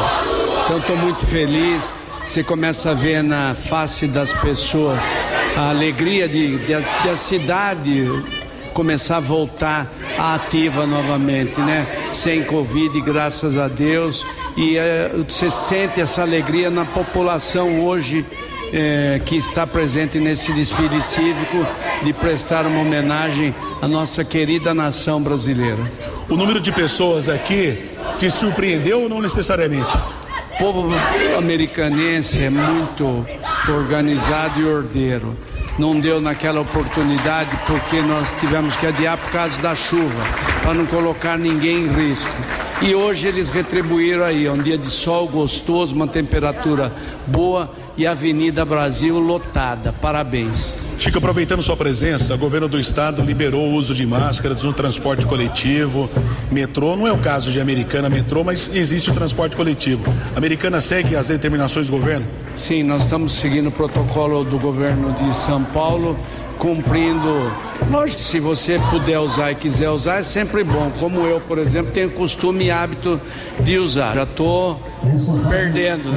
Então 0.65 0.79
estou 0.79 0.97
muito 0.97 1.25
feliz. 1.25 1.95
Você 2.25 2.43
começa 2.43 2.91
a 2.91 2.95
ver 2.95 3.23
na 3.23 3.55
face 3.55 4.09
das 4.09 4.33
pessoas 4.33 4.99
a 5.57 5.71
alegria 5.71 6.29
de, 6.29 6.59
de, 6.59 6.67
de 6.67 7.09
a 7.09 7.17
cidade 7.17 8.11
começar 8.77 9.17
a 9.17 9.21
voltar 9.21 9.91
ativa 10.19 10.87
novamente, 10.87 11.59
né? 11.61 11.87
Sem 12.13 12.45
Covid, 12.45 13.01
graças 13.01 13.57
a 13.57 13.69
Deus 13.69 14.23
e 14.55 14.77
é, 14.77 15.11
você 15.27 15.51
sente 15.51 15.99
essa 15.99 16.21
alegria 16.21 16.69
na 16.69 16.85
população 16.85 17.87
hoje 17.87 18.23
é, 18.75 19.19
que 19.25 19.35
está 19.35 19.67
presente 19.67 20.19
nesse 20.19 20.53
desfile 20.53 21.01
cívico 21.01 21.67
de 22.03 22.13
prestar 22.13 22.67
uma 22.67 22.83
homenagem 22.83 23.55
à 23.81 23.89
nossa 23.89 24.23
querida 24.23 24.75
nação 24.75 25.23
brasileira. 25.23 25.83
O 26.29 26.37
número 26.37 26.61
de 26.61 26.71
pessoas 26.71 27.31
aqui 27.31 27.83
te 28.19 28.31
surpreendeu 28.31 29.05
ou 29.05 29.09
não 29.09 29.23
necessariamente? 29.23 29.97
povo 30.59 30.89
americanense 31.37 32.43
é 32.43 32.51
muito 32.51 33.27
organizado 33.69 34.61
e 34.61 34.65
ordeiro. 34.65 35.37
Não 35.79 35.99
deu 36.01 36.21
naquela 36.21 36.61
oportunidade 36.63 37.51
porque 37.67 38.01
nós 38.01 38.27
tivemos 38.41 38.75
que 38.77 38.87
adiar 38.87 39.19
por 39.19 39.31
causa 39.31 39.61
da 39.61 39.75
chuva, 39.75 40.23
para 40.63 40.75
não 40.75 40.87
colocar 40.87 41.39
ninguém 41.39 41.85
em 41.85 41.89
risco. 41.89 42.66
E 42.83 42.95
hoje 42.95 43.27
eles 43.27 43.49
retribuíram 43.49 44.23
aí, 44.23 44.47
é 44.47 44.53
um 44.53 44.59
dia 44.59 44.77
de 44.77 44.87
sol 44.87 45.27
gostoso, 45.27 45.95
uma 45.95 46.07
temperatura 46.07 46.93
boa 47.27 47.73
e 47.97 48.07
a 48.07 48.11
Avenida 48.11 48.65
Brasil 48.67 49.19
lotada. 49.19 49.95
Parabéns. 49.95 50.75
Chico, 50.99 51.19
aproveitando 51.19 51.63
sua 51.63 51.77
presença, 51.77 52.35
o 52.35 52.39
governo 52.39 52.69
do 52.69 52.79
estado 52.79 53.23
liberou 53.23 53.67
o 53.67 53.75
uso 53.75 53.95
de 53.95 54.07
máscaras 54.07 54.63
no 54.63 54.73
transporte 54.73 55.27
coletivo, 55.27 56.09
metrô. 56.51 56.97
Não 56.97 57.07
é 57.07 57.13
o 57.13 57.19
caso 57.19 57.51
de 57.51 57.61
Americana 57.61 58.09
Metrô, 58.09 58.45
mas 58.45 58.71
existe 58.75 59.11
o 59.11 59.15
transporte 59.15 59.57
coletivo. 59.57 60.05
A 60.35 60.39
Americana 60.39 60.81
segue 60.81 61.17
as 61.17 61.29
determinações 61.29 61.87
do 61.87 61.93
governo? 61.93 62.27
Sim, 62.55 62.83
nós 62.83 63.05
estamos 63.05 63.33
seguindo 63.33 63.69
o 63.69 63.73
protocolo 63.73 64.45
do 64.45 64.59
governo 64.59 65.13
de 65.13 65.35
São 65.35 65.63
Paulo 65.65 66.17
cumprindo. 66.67 67.53
Lógico 67.89 68.21
que 68.21 68.27
se 68.27 68.41
você 68.41 68.81
puder 68.91 69.21
usar 69.21 69.53
e 69.53 69.55
quiser 69.55 69.89
usar, 69.91 70.17
é 70.17 70.23
sempre 70.23 70.65
bom. 70.65 70.91
Como 70.99 71.21
eu, 71.21 71.41
por 71.41 71.59
exemplo, 71.59 71.93
tenho 71.93 72.11
costume 72.11 72.65
e 72.65 72.71
hábito 72.73 73.21
de 73.61 73.79
usar. 73.79 74.17
Já 74.17 74.25
estou 74.25 74.83
perdendo. 75.49 76.11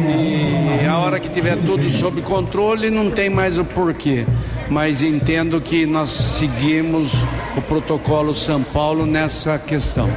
E 0.00 0.86
a 0.86 0.96
hora 0.96 1.20
que 1.20 1.28
tiver 1.28 1.58
tudo 1.58 1.90
sob 1.90 2.22
controle, 2.22 2.88
não 2.88 3.10
tem 3.10 3.28
mais 3.28 3.58
o 3.58 3.64
porquê. 3.64 4.24
Mas 4.70 5.02
entendo 5.02 5.60
que 5.60 5.84
nós 5.84 6.08
seguimos 6.08 7.12
o 7.54 7.60
protocolo 7.60 8.34
São 8.34 8.62
Paulo 8.62 9.04
nessa 9.04 9.58
questão. 9.58 10.08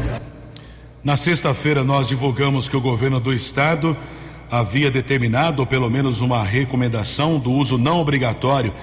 Na 1.04 1.18
sexta-feira, 1.18 1.84
nós 1.84 2.08
divulgamos 2.08 2.70
que 2.70 2.78
o 2.78 2.82
governo 2.82 3.20
do 3.20 3.34
estado 3.34 3.98
havia 4.50 4.90
determinado, 4.90 5.62
ou 5.62 5.68
pelo 5.68 5.90
menos 5.90 6.22
uma 6.22 6.42
recomendação, 6.42 7.38
do 7.38 7.52
uso 7.52 7.78
não 7.78 8.00
obrigatório 8.00 8.74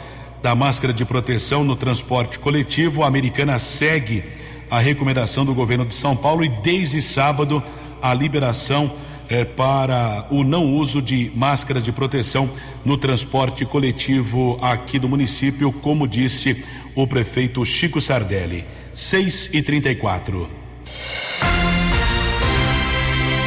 da 0.44 0.54
máscara 0.54 0.92
de 0.92 1.06
proteção 1.06 1.64
no 1.64 1.74
transporte 1.74 2.38
coletivo. 2.38 3.02
A 3.02 3.06
americana 3.06 3.58
segue 3.58 4.22
a 4.70 4.78
recomendação 4.78 5.42
do 5.42 5.54
governo 5.54 5.86
de 5.86 5.94
São 5.94 6.14
Paulo 6.14 6.44
e 6.44 6.50
desde 6.50 7.00
sábado 7.00 7.62
a 8.02 8.12
liberação 8.12 8.92
eh, 9.30 9.46
para 9.46 10.26
o 10.30 10.44
não 10.44 10.66
uso 10.66 11.00
de 11.00 11.32
máscara 11.34 11.80
de 11.80 11.90
proteção 11.90 12.50
no 12.84 12.98
transporte 12.98 13.64
coletivo 13.64 14.58
aqui 14.60 14.98
do 14.98 15.08
município, 15.08 15.72
como 15.72 16.06
disse 16.06 16.62
o 16.94 17.06
prefeito 17.06 17.64
Chico 17.64 17.98
Sardelli. 17.98 18.66
6 18.92 19.48
e 19.54 19.62
34 19.62 20.46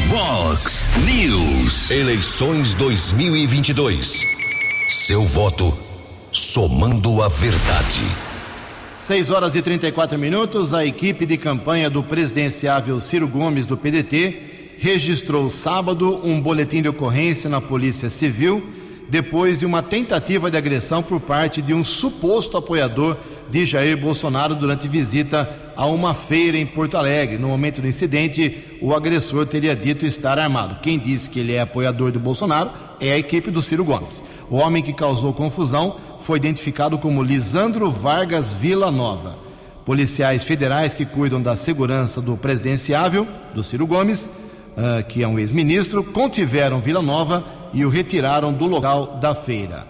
Vox 0.08 0.84
News. 1.06 1.92
Eleições 1.92 2.74
2022. 2.74 4.26
Seu 4.90 5.24
voto 5.24 5.87
somando 6.38 7.24
a 7.24 7.28
verdade. 7.28 8.06
6 8.96 9.32
horas 9.32 9.56
e 9.56 9.62
34 9.62 10.20
minutos, 10.20 10.72
a 10.72 10.86
equipe 10.86 11.26
de 11.26 11.36
campanha 11.36 11.90
do 11.90 12.04
presidenciável 12.04 13.00
Ciro 13.00 13.28
Gomes, 13.28 13.66
do 13.66 13.76
PDT, 13.76 14.76
registrou 14.78 15.50
sábado 15.50 16.22
um 16.24 16.40
boletim 16.40 16.84
de 16.84 16.90
ocorrência 16.90 17.50
na 17.50 17.60
Polícia 17.60 18.10
Civil 18.10 18.64
depois 19.10 19.58
de 19.58 19.66
uma 19.66 19.82
tentativa 19.82 20.52
de 20.52 20.58
agressão 20.58 21.02
por 21.02 21.20
parte 21.20 21.62
de 21.62 21.74
um 21.74 21.84
suposto 21.84 22.58
apoiador 22.58 23.18
de 23.50 23.66
Jair 23.66 23.98
Bolsonaro 23.98 24.54
durante 24.54 24.88
visita 24.88 25.50
a 25.76 25.86
uma 25.86 26.14
feira 26.14 26.58
em 26.58 26.66
Porto 26.66 26.98
Alegre. 26.98 27.38
No 27.38 27.48
momento 27.48 27.82
do 27.82 27.88
incidente, 27.88 28.78
o 28.82 28.94
agressor 28.94 29.46
teria 29.46 29.76
dito 29.76 30.06
estar 30.06 30.38
armado. 30.38 30.82
Quem 30.82 31.00
disse 31.00 31.30
que 31.30 31.40
ele 31.40 31.54
é 31.54 31.62
apoiador 31.62 32.12
do 32.12 32.20
Bolsonaro 32.20 32.72
é 33.00 33.14
a 33.14 33.18
equipe 33.18 33.50
do 33.50 33.62
Ciro 33.62 33.86
Gomes. 33.86 34.24
O 34.50 34.58
homem 34.58 34.84
que 34.84 34.92
causou 34.92 35.34
confusão 35.34 35.96
foi 36.20 36.38
identificado 36.38 36.98
como 36.98 37.24
Lisandro 37.24 37.92
Vargas 37.92 38.54
Vila 38.54 38.92
Nova. 38.92 39.38
Policiais 39.86 40.44
federais 40.44 40.94
que 40.94 41.06
cuidam 41.06 41.42
da 41.42 41.56
segurança 41.56 42.22
do 42.22 42.36
presidenciável, 42.36 43.26
do 43.54 43.64
Ciro 43.64 43.88
Gomes, 43.88 44.26
uh, 44.26 45.04
que 45.08 45.24
é 45.24 45.28
um 45.28 45.40
ex-ministro, 45.40 46.04
contiveram 46.04 46.80
Vila 46.80 47.02
Nova 47.02 47.44
e 47.74 47.86
o 47.86 47.90
retiraram 47.90 48.52
do 48.52 48.66
local 48.66 49.18
da 49.22 49.34
feira. 49.34 49.88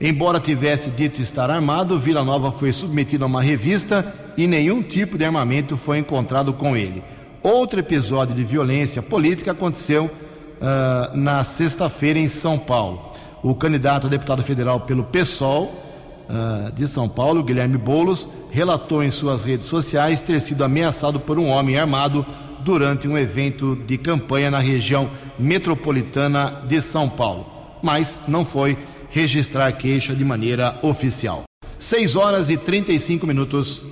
Embora 0.00 0.40
tivesse 0.40 0.90
dito 0.90 1.20
estar 1.20 1.50
armado, 1.50 1.98
Vila 1.98 2.24
Nova 2.24 2.50
foi 2.50 2.72
submetido 2.72 3.24
a 3.24 3.26
uma 3.26 3.42
revista 3.42 4.14
e 4.36 4.46
nenhum 4.46 4.82
tipo 4.82 5.16
de 5.16 5.24
armamento 5.24 5.76
foi 5.76 5.98
encontrado 5.98 6.52
com 6.52 6.76
ele. 6.76 7.02
Outro 7.42 7.80
episódio 7.80 8.34
de 8.34 8.44
violência 8.44 9.02
política 9.02 9.52
aconteceu 9.52 10.04
uh, 10.04 11.16
na 11.16 11.42
sexta-feira 11.44 12.18
em 12.18 12.28
São 12.28 12.58
Paulo 12.58 13.09
o 13.42 13.54
candidato 13.54 14.06
a 14.06 14.10
deputado 14.10 14.42
federal 14.42 14.80
pelo 14.80 15.04
PSOL 15.04 15.64
uh, 15.64 16.72
de 16.72 16.86
São 16.86 17.08
Paulo, 17.08 17.42
Guilherme 17.42 17.78
Bolos, 17.78 18.28
relatou 18.50 19.02
em 19.02 19.10
suas 19.10 19.44
redes 19.44 19.66
sociais 19.66 20.20
ter 20.20 20.40
sido 20.40 20.64
ameaçado 20.64 21.18
por 21.18 21.38
um 21.38 21.48
homem 21.48 21.78
armado 21.78 22.24
durante 22.60 23.08
um 23.08 23.16
evento 23.16 23.76
de 23.86 23.96
campanha 23.96 24.50
na 24.50 24.58
região 24.58 25.08
metropolitana 25.38 26.62
de 26.68 26.80
São 26.82 27.08
Paulo, 27.08 27.46
mas 27.82 28.22
não 28.28 28.44
foi 28.44 28.76
registrar 29.08 29.72
queixa 29.72 30.14
de 30.14 30.24
maneira 30.24 30.78
oficial. 30.82 31.44
6 31.78 32.16
horas 32.16 32.50
e 32.50 32.58
35 32.58 33.26
minutos. 33.26 33.82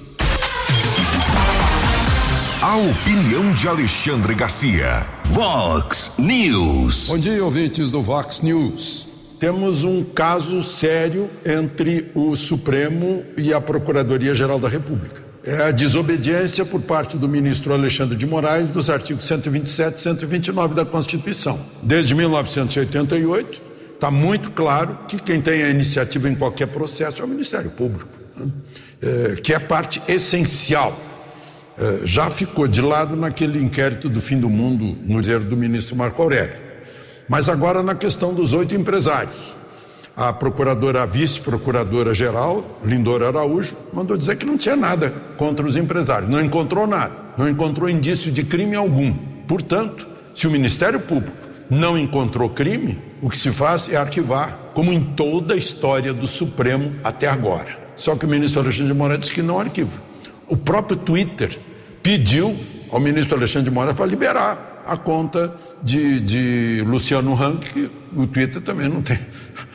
A 2.60 2.76
opinião 2.76 3.54
de 3.54 3.66
Alexandre 3.66 4.34
Garcia. 4.34 5.06
Vox 5.24 6.12
News. 6.18 7.08
Bom 7.08 7.18
dia, 7.18 7.42
ouvintes 7.42 7.88
do 7.88 8.02
Vox 8.02 8.42
News 8.42 9.07
temos 9.38 9.84
um 9.84 10.02
caso 10.02 10.62
sério 10.62 11.28
entre 11.44 12.10
o 12.14 12.34
Supremo 12.34 13.24
e 13.36 13.52
a 13.54 13.60
Procuradoria-Geral 13.60 14.58
da 14.58 14.68
República. 14.68 15.22
É 15.44 15.62
a 15.62 15.70
desobediência 15.70 16.64
por 16.64 16.82
parte 16.82 17.16
do 17.16 17.28
ministro 17.28 17.72
Alexandre 17.72 18.16
de 18.16 18.26
Moraes 18.26 18.68
dos 18.68 18.90
artigos 18.90 19.24
127 19.24 19.96
e 19.96 20.00
129 20.00 20.74
da 20.74 20.84
Constituição. 20.84 21.58
Desde 21.82 22.14
1988, 22.14 23.62
está 23.94 24.10
muito 24.10 24.50
claro 24.50 24.98
que 25.08 25.18
quem 25.18 25.40
tem 25.40 25.62
a 25.62 25.70
iniciativa 25.70 26.28
em 26.28 26.34
qualquer 26.34 26.66
processo 26.66 27.22
é 27.22 27.24
o 27.24 27.28
Ministério 27.28 27.70
Público, 27.70 28.10
né? 28.36 28.46
é, 29.00 29.36
que 29.36 29.54
é 29.54 29.58
parte 29.58 30.02
essencial. 30.08 30.94
É, 31.78 32.00
já 32.04 32.28
ficou 32.28 32.66
de 32.66 32.82
lado 32.82 33.14
naquele 33.16 33.62
inquérito 33.62 34.08
do 34.08 34.20
fim 34.20 34.38
do 34.38 34.50
mundo 34.50 34.98
no 35.06 35.20
dizer 35.20 35.38
do 35.38 35.56
ministro 35.56 35.94
Marco 35.96 36.20
Aurélio. 36.20 36.67
Mas 37.28 37.48
agora 37.48 37.82
na 37.82 37.94
questão 37.94 38.32
dos 38.32 38.52
oito 38.52 38.74
empresários. 38.74 39.54
A 40.16 40.32
procuradora, 40.32 41.02
a 41.02 41.06
vice-procuradora 41.06 42.12
geral, 42.12 42.64
Lindora 42.84 43.28
Araújo, 43.28 43.76
mandou 43.92 44.16
dizer 44.16 44.36
que 44.36 44.46
não 44.46 44.56
tinha 44.56 44.74
nada 44.74 45.12
contra 45.36 45.64
os 45.64 45.76
empresários. 45.76 46.28
Não 46.28 46.40
encontrou 46.40 46.86
nada, 46.86 47.12
não 47.36 47.48
encontrou 47.48 47.88
indício 47.88 48.32
de 48.32 48.42
crime 48.42 48.74
algum. 48.74 49.14
Portanto, 49.46 50.08
se 50.34 50.48
o 50.48 50.50
Ministério 50.50 50.98
Público 50.98 51.36
não 51.70 51.96
encontrou 51.96 52.48
crime, 52.50 52.98
o 53.20 53.28
que 53.28 53.36
se 53.36 53.50
faz 53.50 53.88
é 53.92 53.96
arquivar, 53.96 54.56
como 54.74 54.92
em 54.92 55.00
toda 55.00 55.54
a 55.54 55.56
história 55.56 56.12
do 56.12 56.26
Supremo 56.26 56.92
até 57.04 57.28
agora. 57.28 57.78
Só 57.94 58.16
que 58.16 58.24
o 58.24 58.28
ministro 58.28 58.60
Alexandre 58.60 58.92
de 58.92 58.98
Moraes 58.98 59.20
disse 59.20 59.32
que 59.32 59.42
não 59.42 59.60
arquiva. 59.60 59.98
O 60.48 60.56
próprio 60.56 60.96
Twitter 60.96 61.58
pediu 62.02 62.56
ao 62.90 63.00
ministro 63.00 63.36
Alexandre 63.36 63.68
de 63.68 63.74
Moraes 63.74 63.96
para 63.96 64.06
liberar 64.06 64.67
a 64.88 64.96
conta 64.96 65.54
de, 65.82 66.18
de 66.20 66.84
Luciano 66.86 67.34
Hang, 67.40 67.58
que 67.58 67.90
o 68.16 68.26
Twitter 68.26 68.62
também 68.62 68.88
não 68.88 69.02
tem. 69.02 69.18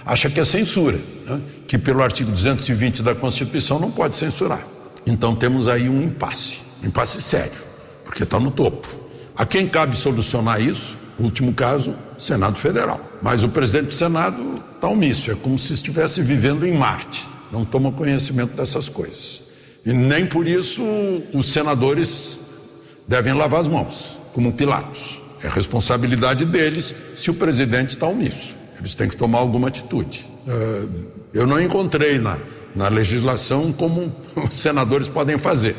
Acha 0.04 0.30
que 0.30 0.40
é 0.40 0.44
censura, 0.44 1.00
né? 1.28 1.40
que 1.68 1.78
pelo 1.78 2.02
artigo 2.02 2.32
220 2.32 3.04
da 3.04 3.14
Constituição 3.14 3.80
não 3.80 3.92
pode 3.92 4.16
censurar. 4.16 4.66
Então 5.06 5.36
temos 5.36 5.68
aí 5.68 5.88
um 5.88 6.02
impasse, 6.02 6.62
um 6.84 6.88
impasse 6.88 7.22
sério, 7.22 7.60
porque 8.04 8.24
está 8.24 8.40
no 8.40 8.50
topo. 8.50 8.88
A 9.36 9.46
quem 9.46 9.68
cabe 9.68 9.96
solucionar 9.96 10.60
isso? 10.60 10.98
Último 11.20 11.54
caso, 11.54 11.94
Senado 12.18 12.58
Federal. 12.58 13.00
Mas 13.22 13.44
o 13.44 13.50
presidente 13.50 13.88
do 13.88 13.94
Senado 13.94 14.56
está 14.76 14.88
omisso, 14.88 15.32
é 15.32 15.36
como 15.36 15.60
se 15.60 15.74
estivesse 15.74 16.22
vivendo 16.22 16.66
em 16.66 16.74
Marte, 16.74 17.28
não 17.52 17.64
toma 17.64 17.92
conhecimento 17.92 18.56
dessas 18.58 18.90
coisas. 18.90 19.44
E 19.86 19.94
nem 19.94 20.26
por 20.26 20.48
isso 20.48 20.84
os 21.34 21.52
senadores 21.52 22.40
devem 23.08 23.34
lavar 23.34 23.60
as 23.60 23.68
mãos 23.68 24.23
como 24.34 24.52
Pilatos. 24.54 25.22
É 25.42 25.48
responsabilidade 25.48 26.46
deles 26.46 26.94
se 27.16 27.30
o 27.30 27.34
presidente 27.34 27.90
está 27.90 28.08
omisso. 28.08 28.56
Eles 28.80 28.94
têm 28.94 29.08
que 29.08 29.16
tomar 29.16 29.40
alguma 29.40 29.68
atitude. 29.68 30.26
Uh, 30.48 30.90
eu 31.34 31.46
não 31.46 31.60
encontrei 31.60 32.18
na, 32.18 32.38
na 32.76 32.88
legislação 32.88 33.72
como 33.72 34.12
os 34.36 34.54
senadores 34.54 35.08
podem 35.08 35.38
fazer. 35.38 35.76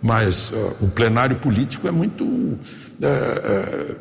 Mas 0.00 0.52
uh, 0.52 0.76
o 0.80 0.88
plenário 0.88 1.36
político 1.36 1.88
é 1.88 1.90
muito. 1.90 2.24
Uh, 2.24 3.96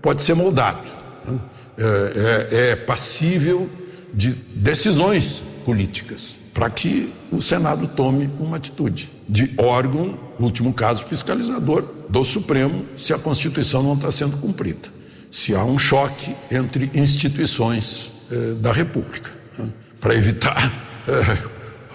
pode 0.00 0.22
ser 0.22 0.34
moldado. 0.34 0.78
Né? 1.26 1.38
É, 1.78 2.70
é 2.70 2.76
passível 2.76 3.68
de 4.12 4.32
decisões 4.54 5.42
políticas 5.64 6.36
para 6.52 6.68
que 6.68 7.10
o 7.32 7.40
Senado 7.40 7.88
tome 7.88 8.28
uma 8.38 8.58
atitude 8.58 9.10
de 9.30 9.54
órgão, 9.56 10.18
no 10.38 10.46
último 10.46 10.74
caso, 10.74 11.04
fiscalizador 11.04 11.84
do 12.08 12.24
Supremo, 12.24 12.84
se 12.98 13.12
a 13.12 13.18
Constituição 13.18 13.80
não 13.80 13.94
está 13.94 14.10
sendo 14.10 14.36
cumprida. 14.36 14.88
se 15.30 15.54
há 15.54 15.64
um 15.64 15.78
choque 15.78 16.34
entre 16.50 16.90
instituições 16.92 18.12
eh, 18.32 18.54
da 18.54 18.72
República, 18.72 19.30
né? 19.56 19.68
para 20.00 20.12
evitar 20.16 20.72
eh, 21.06 21.38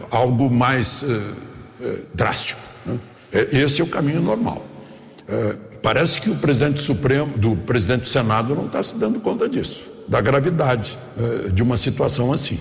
algo 0.09 0.49
mais 0.49 1.03
eh, 1.03 1.21
eh 1.81 2.01
drástico. 2.13 2.61
Né? 2.85 2.97
É, 3.33 3.57
esse 3.57 3.81
é 3.81 3.83
o 3.83 3.87
caminho 3.87 4.21
normal. 4.21 4.65
Eh, 5.27 5.57
parece 5.81 6.21
que 6.21 6.29
o 6.29 6.35
presidente 6.35 6.81
Supremo, 6.81 7.37
do 7.37 7.57
presidente 7.57 8.03
do 8.03 8.07
Senado, 8.07 8.55
não 8.55 8.67
está 8.67 8.81
se 8.81 8.95
dando 8.97 9.19
conta 9.19 9.49
disso, 9.49 9.85
da 10.07 10.21
gravidade 10.21 10.97
eh, 11.17 11.49
de 11.49 11.61
uma 11.61 11.75
situação 11.75 12.31
assim, 12.31 12.57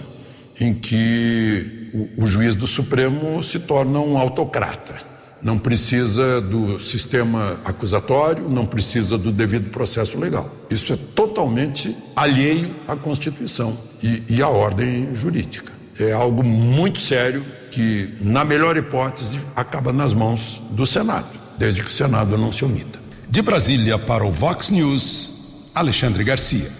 em 0.58 0.74
que 0.74 1.83
o, 1.94 2.24
o 2.24 2.26
juiz 2.26 2.54
do 2.54 2.66
Supremo 2.66 3.42
se 3.42 3.60
torna 3.60 4.00
um 4.00 4.18
autocrata 4.18 5.14
não 5.44 5.58
precisa 5.58 6.40
do 6.40 6.80
sistema 6.80 7.60
acusatório, 7.66 8.48
não 8.48 8.64
precisa 8.64 9.18
do 9.18 9.30
devido 9.30 9.68
processo 9.68 10.18
legal. 10.18 10.50
Isso 10.70 10.90
é 10.94 10.96
totalmente 11.14 11.94
alheio 12.16 12.74
à 12.88 12.96
Constituição 12.96 13.76
e, 14.02 14.22
e 14.26 14.42
à 14.42 14.48
ordem 14.48 15.14
jurídica. 15.14 15.70
É 16.00 16.12
algo 16.12 16.42
muito 16.42 16.98
sério 16.98 17.44
que, 17.70 18.14
na 18.22 18.42
melhor 18.42 18.74
hipótese, 18.78 19.38
acaba 19.54 19.92
nas 19.92 20.14
mãos 20.14 20.62
do 20.70 20.86
Senado, 20.86 21.28
desde 21.58 21.82
que 21.82 21.88
o 21.88 21.92
Senado 21.92 22.38
não 22.38 22.50
se 22.50 22.64
omita. 22.64 22.98
De 23.28 23.42
Brasília 23.42 23.98
para 23.98 24.24
o 24.24 24.32
Vox 24.32 24.70
News, 24.70 25.68
Alexandre 25.74 26.24
Garcia. 26.24 26.70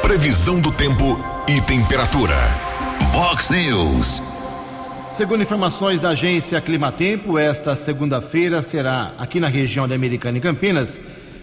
Previsão 0.00 0.58
do 0.58 0.72
tempo 0.72 1.22
e 1.46 1.60
temperatura. 1.60 2.65
Vox 3.16 3.48
News. 3.48 4.22
Segundo 5.10 5.42
informações 5.42 6.00
da 6.00 6.10
agência 6.10 6.60
Climatempo, 6.60 7.38
esta 7.38 7.74
segunda-feira 7.74 8.60
será 8.60 9.12
aqui 9.16 9.40
na 9.40 9.48
região 9.48 9.88
de 9.88 9.94
Americana 9.94 10.36
e 10.36 10.40
Campinas 10.40 11.00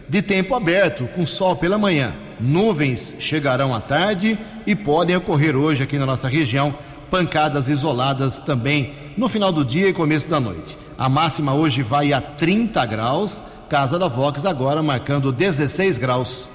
de 0.07 0.21
tempo 0.21 0.53
aberto, 0.53 1.09
com 1.15 1.25
sol 1.25 1.55
pela 1.55 1.79
manhã. 1.79 2.13
Nuvens 2.39 3.15
chegarão 3.17 3.73
à 3.73 3.81
tarde 3.81 4.37
e 4.67 4.75
podem 4.75 5.15
ocorrer 5.15 5.55
hoje 5.55 5.81
aqui 5.81 5.97
na 5.97 6.05
nossa 6.05 6.27
região 6.27 6.75
pancadas 7.09 7.67
isoladas 7.69 8.37
também 8.37 8.93
no 9.17 9.27
final 9.27 9.51
do 9.51 9.65
dia 9.65 9.89
e 9.89 9.93
começo 9.93 10.27
da 10.27 10.39
noite. 10.39 10.77
A 10.95 11.09
máxima 11.09 11.55
hoje 11.55 11.81
vai 11.81 12.13
a 12.13 12.21
30 12.21 12.85
graus, 12.85 13.43
Casa 13.67 13.97
da 13.97 14.07
Vox 14.07 14.45
agora 14.45 14.83
marcando 14.83 15.31
16 15.31 15.97
graus. 15.97 16.47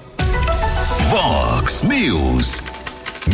Vox 1.09 1.83
News, 1.83 2.61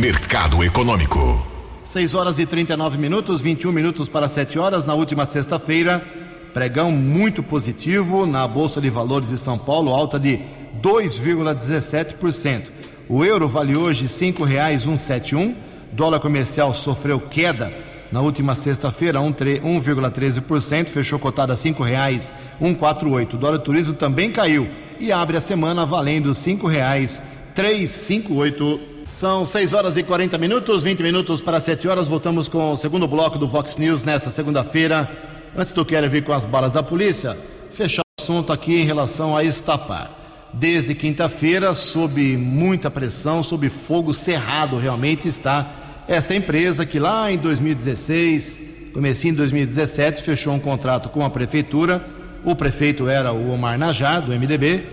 Mercado 0.01 0.63
Econômico. 0.63 1.54
6 1.85 2.13
horas 2.15 2.39
e 2.39 2.47
39 2.47 2.97
minutos, 2.97 3.43
21 3.43 3.71
minutos 3.71 4.09
para 4.09 4.27
7 4.27 4.57
horas. 4.57 4.85
Na 4.85 4.95
última 4.95 5.23
sexta-feira, 5.23 6.03
pregão 6.51 6.89
muito 6.91 7.43
positivo 7.43 8.25
na 8.25 8.47
Bolsa 8.47 8.81
de 8.81 8.89
Valores 8.89 9.29
de 9.29 9.37
São 9.37 9.55
Paulo, 9.55 9.91
alta 9.91 10.19
de 10.19 10.39
2,17%. 10.81 12.71
O 13.07 13.23
euro 13.23 13.47
vale 13.47 13.75
hoje 13.75 14.05
R$ 14.05 14.09
5,171. 14.09 15.53
Dólar 15.91 16.19
comercial 16.19 16.73
sofreu 16.73 17.19
queda 17.19 17.71
na 18.11 18.19
última 18.19 18.55
sexta-feira, 18.55 19.19
1,13%, 19.19 20.89
fechou 20.89 21.19
cotado 21.19 21.51
a 21.51 21.55
R$ 21.55 21.61
5,148. 21.61 23.35
O 23.35 23.37
dólar 23.37 23.59
turismo 23.59 23.93
também 23.93 24.31
caiu 24.31 24.67
e 24.99 25.11
abre 25.11 25.37
a 25.37 25.41
semana 25.41 25.85
valendo 25.85 26.29
R$ 26.29 26.33
5,358 26.33 28.94
são 29.07 29.45
6 29.45 29.73
horas 29.73 29.97
e 29.97 30.03
40 30.03 30.37
minutos, 30.37 30.83
20 30.83 31.03
minutos 31.03 31.39
para 31.41 31.59
7 31.59 31.87
horas. 31.87 32.07
Voltamos 32.07 32.47
com 32.47 32.71
o 32.71 32.75
segundo 32.75 33.07
bloco 33.07 33.37
do 33.37 33.47
Vox 33.47 33.77
News 33.77 34.03
nesta 34.03 34.29
segunda-feira. 34.29 35.09
Antes 35.55 35.73
do 35.73 35.85
Keller 35.85 36.09
vir 36.09 36.23
com 36.23 36.33
as 36.33 36.45
balas 36.45 36.71
da 36.71 36.81
polícia, 36.81 37.37
fechar 37.71 38.01
o 38.01 38.21
assunto 38.21 38.51
aqui 38.51 38.81
em 38.81 38.83
relação 38.83 39.37
a 39.37 39.43
Estapar. 39.43 40.11
Desde 40.51 40.95
quinta-feira, 40.95 41.73
sob 41.75 42.35
muita 42.35 42.89
pressão, 42.89 43.43
sob 43.43 43.69
fogo 43.69 44.13
cerrado, 44.13 44.77
realmente 44.77 45.27
está 45.27 45.67
esta 46.07 46.35
empresa 46.35 46.85
que 46.85 46.99
lá 46.99 47.31
em 47.31 47.37
2016, 47.37 48.91
comecinho 48.93 49.33
em 49.33 49.37
2017, 49.37 50.21
fechou 50.21 50.53
um 50.53 50.59
contrato 50.59 51.09
com 51.09 51.23
a 51.23 51.29
prefeitura. 51.29 52.03
O 52.43 52.55
prefeito 52.55 53.07
era 53.07 53.31
o 53.31 53.51
Omar 53.51 53.77
Najar, 53.77 54.21
do 54.21 54.31
MDB, 54.31 54.83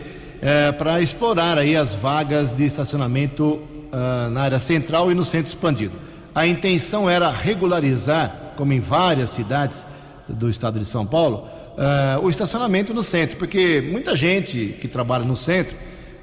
é, 0.41 0.69
eh, 0.69 0.73
para 0.73 1.01
explorar 1.01 1.59
aí 1.59 1.77
as 1.77 1.95
vagas 1.95 2.53
de 2.53 2.65
estacionamento 2.65 3.63
uh, 3.93 4.31
na 4.31 4.43
área 4.43 4.59
central 4.59 5.13
e 5.13 5.15
no 5.15 5.25
centro 5.25 5.49
expandido. 5.49 5.95
A 6.35 6.47
intenção 6.47 7.09
era 7.09 7.31
regularizar, 7.31 8.55
como 8.57 8.73
em 8.73 8.81
várias 8.81 9.31
cidades 9.31 9.87
do 10.29 10.49
estado 10.49 10.79
de 10.79 10.85
São 10.85 11.05
Paulo, 11.05 11.47
uh, 11.77 12.25
o 12.25 12.31
estacionamento 12.31 12.95
no 12.95 13.03
centro, 13.03 13.37
porque 13.37 13.87
muita 13.91 14.17
gente 14.17 14.77
que 14.81 14.89
trabalha 14.89 15.25
no 15.25 15.37
centro 15.37 15.77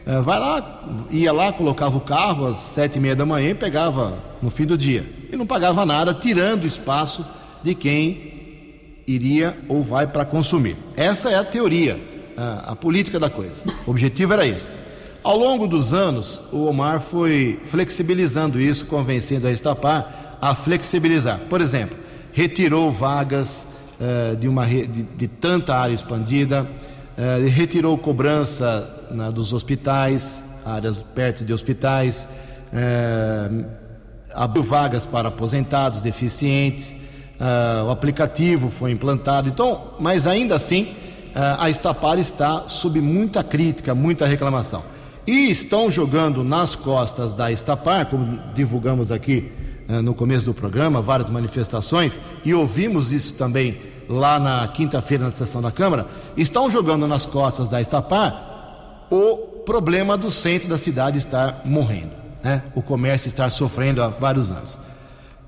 uh, 0.08 0.22
vai 0.24 0.40
lá, 0.40 0.84
ia 1.12 1.32
lá, 1.32 1.54
colocava 1.54 1.98
o 1.98 2.02
carro 2.02 2.48
às 2.48 2.60
sete 2.60 2.98
e 2.98 3.00
meia 3.00 3.16
da 3.16 3.26
manhã 3.26 3.52
e 3.52 3.56
pegava 3.56 4.18
no 4.42 4.50
fim 4.50 4.66
do 4.66 4.78
dia 4.78 5.06
e 5.32 5.36
não 5.36 5.46
pagava 5.46 5.86
nada, 5.86 6.14
tirando 6.14 6.66
espaço 6.66 7.26
de 7.64 7.76
quem 7.76 9.04
iria 9.06 9.58
ou 9.68 9.84
vai 9.84 10.08
para 10.08 10.26
consumir. 10.26 10.76
Essa 10.96 11.30
é 11.30 11.36
a 11.36 11.44
teoria, 11.44 12.00
a, 12.38 12.72
a 12.72 12.76
política 12.76 13.20
da 13.20 13.30
coisa. 13.30 13.64
O 13.86 13.92
objetivo 13.92 14.34
era 14.34 14.46
esse. 14.46 14.74
Ao 15.22 15.38
longo 15.38 15.68
dos 15.68 15.94
anos, 15.94 16.40
o 16.50 16.66
Omar 16.66 17.02
foi 17.02 17.60
flexibilizando 17.66 18.60
isso, 18.60 18.86
convencendo 18.86 19.48
a 19.48 19.52
Estapar 19.52 20.38
a 20.42 20.56
flexibilizar. 20.56 21.38
Por 21.50 21.60
exemplo, 21.60 21.98
retirou 22.32 22.90
vagas 22.90 23.68
uh, 24.00 24.38
de, 24.38 24.48
uma, 24.48 24.66
de, 24.66 24.88
de, 24.88 25.28
tanta 25.28 25.76
área 25.76 25.94
expandida, 25.94 26.64
uh, 26.64 27.50
retirou 27.50 27.98
cobrança 27.98 29.10
na, 29.12 29.30
dos 29.30 29.52
hospitais, 29.52 30.46
áreas 30.66 31.00
perto 31.00 31.44
de 31.44 31.52
hospitais, 31.52 32.30
uh, 32.72 33.66
abriu 34.34 34.64
vagas 34.64 35.06
para 35.06 35.28
aposentados, 35.28 36.00
deficientes, 36.00 36.96
o 37.86 37.90
aplicativo 37.90 38.70
foi 38.70 38.92
implantado. 38.92 39.48
Então, 39.48 39.94
mas 39.98 40.28
ainda 40.28 40.56
assim, 40.56 40.90
a 41.34 41.70
Estapar 41.70 42.20
está 42.20 42.68
sob 42.68 43.00
muita 43.00 43.42
crítica, 43.42 43.96
muita 43.96 44.26
reclamação 44.26 44.84
e 45.30 45.52
estão 45.52 45.92
jogando 45.92 46.44
nas 46.44 46.74
costas 46.74 47.36
da 47.36 47.52
Estapar, 47.52 48.08
como 48.08 48.40
divulgamos 48.56 49.12
aqui 49.12 49.52
eh, 49.88 50.02
no 50.02 50.16
começo 50.16 50.44
do 50.44 50.56
programa, 50.56 51.04
várias 51.04 51.30
manifestações, 51.30 52.20
e 52.44 52.52
ouvimos 52.52 53.12
isso 53.12 53.36
também 53.36 53.78
lá 54.10 54.40
na 54.40 54.68
quinta-feira 54.70 55.26
na 55.26 55.36
sessão 55.36 55.62
da 55.62 55.72
Câmara, 55.72 56.08
estão 56.36 56.68
jogando 56.68 57.08
nas 57.08 57.28
costas 57.28 57.70
da 57.70 57.80
Estapar 57.80 59.06
o 59.12 59.38
problema 59.64 60.18
do 60.18 60.32
centro 60.32 60.68
da 60.68 60.80
cidade 60.80 61.20
estar 61.20 61.62
morrendo, 61.64 62.10
né? 62.44 62.64
o 62.74 62.82
comércio 62.82 63.28
estar 63.28 63.52
sofrendo 63.52 64.02
há 64.02 64.08
vários 64.08 64.50
anos. 64.50 64.80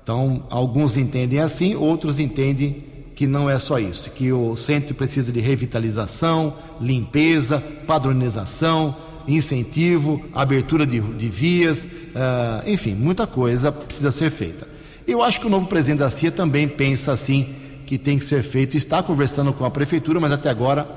Então, 0.00 0.44
alguns 0.48 0.96
entendem 0.96 1.40
assim, 1.40 1.74
outros 1.74 2.20
entendem 2.20 2.84
que 3.16 3.26
não 3.26 3.50
é 3.50 3.58
só 3.58 3.80
isso, 3.80 4.10
que 4.10 4.32
o 4.32 4.54
centro 4.54 4.94
precisa 4.94 5.32
de 5.32 5.40
revitalização, 5.40 6.54
limpeza, 6.80 7.60
padronização, 7.84 8.94
incentivo, 9.28 10.22
abertura 10.32 10.86
de, 10.86 11.00
de 11.00 11.28
vias, 11.28 11.84
uh, 11.84 12.68
enfim, 12.68 12.94
muita 12.94 13.26
coisa 13.26 13.70
precisa 13.70 14.10
ser 14.10 14.30
feita. 14.30 14.66
Eu 15.06 15.22
acho 15.22 15.40
que 15.40 15.46
o 15.46 15.50
novo 15.50 15.66
presidente 15.66 15.98
da 15.98 16.10
CIA 16.10 16.30
também 16.30 16.68
pensa 16.68 17.12
assim 17.12 17.54
que 17.86 17.98
tem 17.98 18.18
que 18.18 18.24
ser 18.24 18.42
feito, 18.42 18.76
está 18.76 19.02
conversando 19.02 19.52
com 19.52 19.64
a 19.64 19.70
prefeitura, 19.70 20.20
mas 20.20 20.32
até 20.32 20.48
agora 20.48 20.88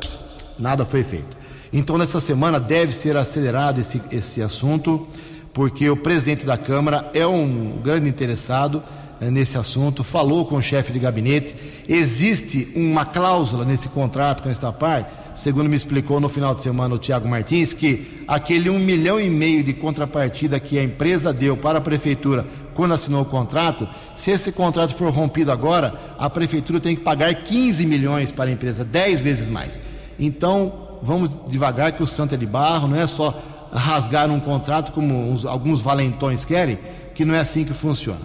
nada 0.58 0.86
foi 0.86 1.04
feito. 1.04 1.38
Então, 1.74 1.98
nessa 1.98 2.22
semana 2.22 2.60
deve 2.60 2.94
ser 2.94 3.18
acelerado 3.18 3.82
esse, 3.82 4.02
esse 4.12 4.42
assunto, 4.42 5.08
porque 5.54 5.90
o 5.90 5.98
presidente 5.98 6.46
da 6.46 6.58
Câmara 6.58 7.10
é 7.14 7.26
um 7.26 7.80
grande 7.84 8.08
interessado 8.08 8.82
eh, 9.20 9.30
nesse 9.30 9.58
assunto, 9.58 10.04
falou 10.04 10.46
com 10.46 10.56
o 10.56 10.62
chefe 10.62 10.94
de 10.94 11.00
gabinete. 11.00 11.56
Existe 11.88 12.72
uma 12.76 13.06
cláusula 13.06 13.66
nesse 13.66 13.90
contrato 13.90 14.44
com 14.44 14.50
a 14.50 14.52
Estapar 14.52 15.25
segundo 15.36 15.70
me 15.70 15.76
explicou 15.76 16.20
no 16.20 16.30
final 16.30 16.56
de 16.56 16.62
semana 16.62 16.96
o 16.96 16.98
Tiago 16.98 17.28
Martins, 17.28 17.74
que 17.74 18.24
aquele 18.28 18.70
um 18.70 18.80
milhão 18.80 19.20
e 19.20 19.30
meio 19.30 19.64
de 19.64 19.74
contrapartida 19.74 20.60
que 20.60 20.80
a 20.80 20.84
empresa 20.84 21.34
deu 21.34 21.56
para 21.58 21.80
a 21.80 21.82
prefeitura 21.82 22.46
quando 22.74 22.94
assinou 22.94 23.22
o 23.22 23.26
contrato, 23.26 23.88
se 24.16 24.32
esse 24.32 24.52
contrato 24.52 24.94
for 24.94 25.12
rompido 25.12 25.52
agora, 25.52 25.94
a 26.18 26.30
prefeitura 26.30 26.80
tem 26.80 26.96
que 26.96 27.02
pagar 27.02 27.34
15 27.34 27.86
milhões 27.86 28.32
para 28.32 28.50
a 28.50 28.54
empresa, 28.54 28.84
10 28.84 29.22
vezes 29.22 29.50
mais. 29.50 29.80
Então, 30.20 31.00
vamos 31.02 31.30
devagar 31.48 31.94
que 31.94 32.04
o 32.04 32.08
santo 32.08 32.36
é 32.36 32.38
de 32.38 32.46
barro, 32.46 32.88
não 32.88 33.00
é 33.00 33.08
só 33.08 33.34
rasgar 33.74 34.30
um 34.30 34.40
contrato 34.40 34.92
como 34.92 35.32
uns, 35.32 35.46
alguns 35.46 35.82
valentões 35.82 36.44
querem, 36.44 36.78
que 37.14 37.24
não 37.24 37.34
é 37.34 37.40
assim 37.40 37.64
que 37.64 37.74
funciona. 37.74 38.20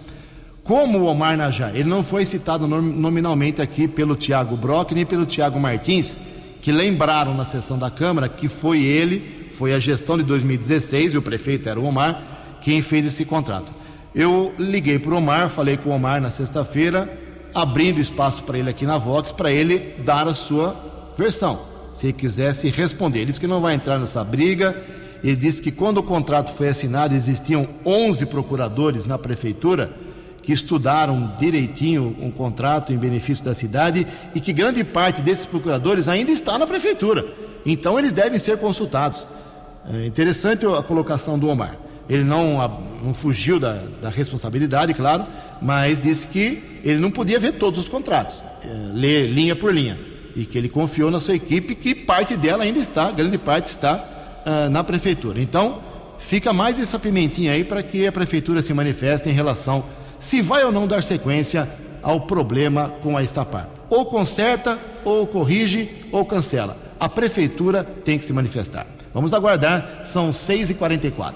Como 0.64 0.98
o 0.98 1.06
Omar 1.06 1.36
Najá, 1.36 1.70
ele 1.70 1.88
não 1.88 2.02
foi 2.02 2.24
citado 2.24 2.66
nominalmente 2.68 3.62
aqui 3.62 3.88
pelo 3.88 4.14
Tiago 4.14 4.56
Brock 4.56 4.92
nem 4.92 5.06
pelo 5.06 5.26
Tiago 5.26 5.58
Martins, 5.58 6.20
que 6.60 6.72
lembraram 6.72 7.34
na 7.34 7.44
sessão 7.44 7.78
da 7.78 7.90
Câmara 7.90 8.28
que 8.28 8.48
foi 8.48 8.82
ele, 8.82 9.48
foi 9.50 9.74
a 9.74 9.78
gestão 9.78 10.16
de 10.16 10.24
2016, 10.24 11.14
e 11.14 11.18
o 11.18 11.22
prefeito 11.22 11.68
era 11.68 11.78
o 11.78 11.84
Omar, 11.84 12.58
quem 12.60 12.82
fez 12.82 13.06
esse 13.06 13.24
contrato. 13.24 13.72
Eu 14.14 14.54
liguei 14.58 14.98
para 14.98 15.12
o 15.12 15.16
Omar, 15.16 15.48
falei 15.48 15.76
com 15.76 15.90
o 15.90 15.92
Omar 15.92 16.20
na 16.20 16.30
sexta-feira, 16.30 17.08
abrindo 17.54 18.00
espaço 18.00 18.42
para 18.42 18.58
ele 18.58 18.70
aqui 18.70 18.84
na 18.84 18.98
Vox, 18.98 19.32
para 19.32 19.50
ele 19.50 19.94
dar 20.04 20.26
a 20.26 20.34
sua 20.34 20.76
versão, 21.16 21.60
se 21.94 22.06
ele 22.06 22.12
quisesse 22.12 22.68
responder. 22.70 23.20
Ele 23.20 23.26
disse 23.26 23.40
que 23.40 23.46
não 23.46 23.60
vai 23.60 23.74
entrar 23.74 23.98
nessa 23.98 24.22
briga 24.24 24.76
Ele 25.22 25.36
disse 25.36 25.60
que 25.60 25.70
quando 25.70 25.98
o 25.98 26.02
contrato 26.02 26.52
foi 26.52 26.68
assinado 26.68 27.14
existiam 27.14 27.68
11 27.84 28.26
procuradores 28.26 29.04
na 29.04 29.18
prefeitura 29.18 29.92
que 30.42 30.52
estudaram 30.52 31.32
direitinho 31.38 32.16
um 32.20 32.30
contrato 32.30 32.92
em 32.92 32.96
benefício 32.96 33.44
da 33.44 33.54
cidade 33.54 34.06
e 34.34 34.40
que 34.40 34.52
grande 34.52 34.82
parte 34.82 35.20
desses 35.20 35.46
procuradores 35.46 36.08
ainda 36.08 36.30
está 36.30 36.58
na 36.58 36.66
prefeitura. 36.66 37.24
Então 37.64 37.98
eles 37.98 38.12
devem 38.12 38.38
ser 38.38 38.56
consultados. 38.58 39.26
É 39.92 40.06
interessante 40.06 40.66
a 40.66 40.82
colocação 40.82 41.38
do 41.38 41.48
Omar. 41.48 41.76
Ele 42.08 42.24
não, 42.24 42.58
não 43.04 43.14
fugiu 43.14 43.60
da, 43.60 43.78
da 44.02 44.08
responsabilidade, 44.08 44.92
claro, 44.94 45.26
mas 45.62 46.02
disse 46.02 46.26
que 46.26 46.80
ele 46.82 46.98
não 46.98 47.10
podia 47.10 47.38
ver 47.38 47.52
todos 47.52 47.78
os 47.78 47.88
contratos, 47.88 48.42
é, 48.64 48.68
ler 48.92 49.28
linha 49.28 49.54
por 49.54 49.72
linha. 49.72 49.98
E 50.34 50.44
que 50.44 50.56
ele 50.56 50.68
confiou 50.68 51.10
na 51.10 51.20
sua 51.20 51.34
equipe, 51.34 51.74
que 51.74 51.94
parte 51.94 52.36
dela 52.36 52.64
ainda 52.64 52.78
está, 52.78 53.10
grande 53.10 53.36
parte 53.36 53.66
está 53.66 54.42
uh, 54.46 54.70
na 54.70 54.82
prefeitura. 54.82 55.40
Então, 55.40 55.80
fica 56.18 56.52
mais 56.52 56.78
essa 56.78 56.98
pimentinha 56.98 57.52
aí 57.52 57.64
para 57.64 57.82
que 57.82 58.06
a 58.06 58.12
prefeitura 58.12 58.62
se 58.62 58.72
manifeste 58.72 59.28
em 59.28 59.32
relação 59.32 59.84
se 60.20 60.42
vai 60.42 60.62
ou 60.62 60.70
não 60.70 60.86
dar 60.86 61.02
sequência 61.02 61.68
ao 62.02 62.20
problema 62.20 62.90
com 63.02 63.16
a 63.16 63.22
Estapar. 63.22 63.68
Ou 63.88 64.04
conserta, 64.04 64.78
ou 65.04 65.26
corrige, 65.26 65.90
ou 66.12 66.24
cancela. 66.24 66.76
A 67.00 67.08
prefeitura 67.08 67.82
tem 67.82 68.18
que 68.18 68.24
se 68.24 68.32
manifestar. 68.32 68.86
Vamos 69.12 69.34
aguardar, 69.34 70.02
são 70.04 70.30
6h44. 70.30 71.32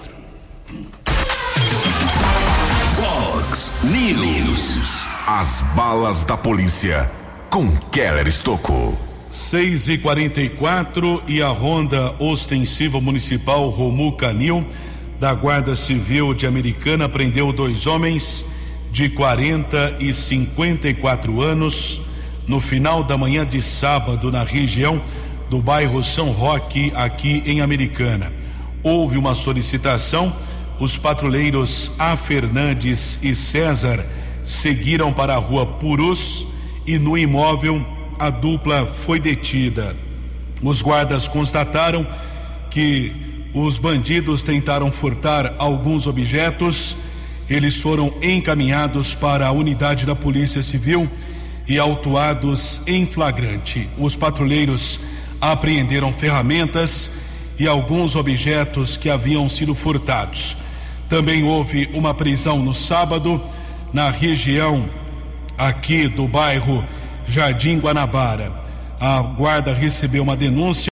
Fox 2.95 3.71
News. 3.83 5.05
As 5.27 5.63
balas 5.75 6.23
da 6.23 6.37
polícia 6.37 7.09
com 7.49 7.75
Keller 7.91 8.27
Estocou. 8.27 8.97
6 9.31 9.89
e 9.89 9.97
44 9.97 11.23
e 11.27 11.41
a 11.41 11.49
Ronda 11.49 12.13
Ostensiva 12.19 13.01
Municipal 13.01 13.67
Romu 13.67 14.15
Canil 14.15 14.65
da 15.19 15.33
Guarda 15.33 15.75
Civil 15.75 16.33
de 16.33 16.45
Americana 16.45 17.09
prendeu 17.09 17.51
dois 17.51 17.87
homens 17.87 18.45
de 18.95 19.09
40 19.09 19.97
e 19.99 20.13
54 20.13 21.41
anos 21.41 21.99
no 22.47 22.61
final 22.61 23.03
da 23.03 23.17
manhã 23.17 23.45
de 23.45 23.61
sábado 23.61 24.31
na 24.31 24.41
região 24.41 25.01
do 25.49 25.61
bairro 25.61 26.01
São 26.01 26.31
Roque, 26.31 26.93
aqui 26.95 27.43
em 27.45 27.59
Americana. 27.59 28.31
Houve 28.81 29.17
uma 29.17 29.35
solicitação, 29.35 30.33
os 30.79 30.97
patrulheiros 30.97 31.91
A. 31.99 32.15
Fernandes 32.15 33.19
e 33.21 33.35
César 33.35 34.01
seguiram 34.45 35.11
para 35.11 35.35
a 35.35 35.39
rua 35.39 35.65
Purus 35.65 36.47
e 36.87 36.97
no 36.97 37.17
imóvel 37.17 37.85
a 38.17 38.29
dupla 38.29 38.85
foi 38.85 39.19
detida. 39.19 39.93
Os 40.63 40.81
guardas 40.81 41.27
constataram 41.27 42.07
que 42.71 43.11
os 43.53 43.77
bandidos 43.77 44.41
tentaram 44.41 44.89
furtar 44.89 45.53
alguns 45.59 46.07
objetos 46.07 46.95
eles 47.49 47.79
foram 47.79 48.13
encaminhados 48.21 49.13
para 49.13 49.47
a 49.47 49.51
unidade 49.51 50.05
da 50.05 50.15
Polícia 50.15 50.63
Civil 50.63 51.07
e 51.67 51.77
autuados 51.77 52.81
em 52.87 53.05
flagrante. 53.05 53.89
Os 53.97 54.15
patrulheiros 54.15 54.99
apreenderam 55.39 56.11
ferramentas 56.11 57.11
e 57.59 57.67
alguns 57.67 58.15
objetos 58.15 58.97
que 58.97 59.09
haviam 59.09 59.47
sido 59.49 59.75
furtados. 59.75 60.57
Também 61.09 61.43
houve 61.43 61.89
uma 61.93 62.13
prisão 62.13 62.59
no 62.59 62.73
sábado 62.73 63.41
na 63.93 64.09
região 64.09 64.89
aqui 65.57 66.07
do 66.07 66.27
bairro 66.27 66.83
Jardim 67.27 67.79
Guanabara. 67.79 68.51
A 68.99 69.21
guarda 69.21 69.73
recebeu 69.73 70.23
uma 70.23 70.35
denúncia 70.35 70.89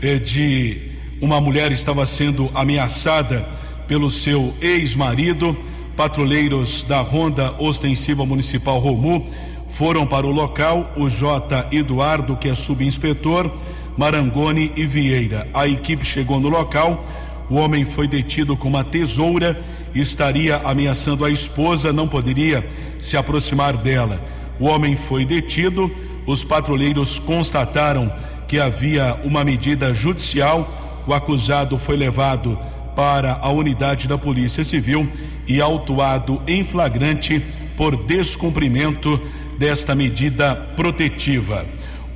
eh, 0.00 0.18
de 0.18 0.92
uma 1.20 1.40
mulher 1.40 1.70
estava 1.70 2.04
sendo 2.06 2.50
ameaçada 2.54 3.46
pelo 3.86 4.10
seu 4.10 4.54
ex-marido 4.60 5.56
patrulheiros 5.96 6.84
da 6.84 7.00
Ronda 7.00 7.54
Ostensiva 7.58 8.24
Municipal 8.24 8.78
Romu 8.78 9.26
foram 9.70 10.06
para 10.06 10.26
o 10.26 10.30
local 10.30 10.92
o 10.96 11.08
J. 11.08 11.68
Eduardo, 11.72 12.36
que 12.36 12.48
é 12.48 12.54
subinspetor, 12.54 13.50
Marangoni 13.96 14.72
e 14.76 14.86
Vieira. 14.86 15.48
A 15.52 15.66
equipe 15.66 16.04
chegou 16.04 16.40
no 16.40 16.48
local, 16.48 17.04
o 17.48 17.56
homem 17.56 17.84
foi 17.84 18.06
detido 18.06 18.56
com 18.56 18.68
uma 18.68 18.84
tesoura, 18.84 19.62
estaria 19.94 20.56
ameaçando 20.64 21.24
a 21.24 21.30
esposa, 21.30 21.92
não 21.92 22.08
poderia 22.08 22.66
se 22.98 23.16
aproximar 23.16 23.76
dela. 23.76 24.20
O 24.58 24.66
homem 24.66 24.96
foi 24.96 25.24
detido, 25.24 25.90
os 26.26 26.44
patrulheiros 26.44 27.18
constataram 27.18 28.12
que 28.46 28.58
havia 28.58 29.18
uma 29.24 29.44
medida 29.44 29.94
judicial, 29.94 30.68
o 31.06 31.12
acusado 31.12 31.78
foi 31.78 31.96
levado 31.96 32.58
para 32.94 33.38
a 33.40 33.48
unidade 33.50 34.06
da 34.06 34.18
Polícia 34.18 34.64
Civil 34.64 35.08
e 35.52 35.60
autuado 35.60 36.40
em 36.46 36.64
flagrante 36.64 37.44
por 37.76 37.94
descumprimento 37.94 39.20
desta 39.58 39.94
medida 39.94 40.54
protetiva. 40.74 41.66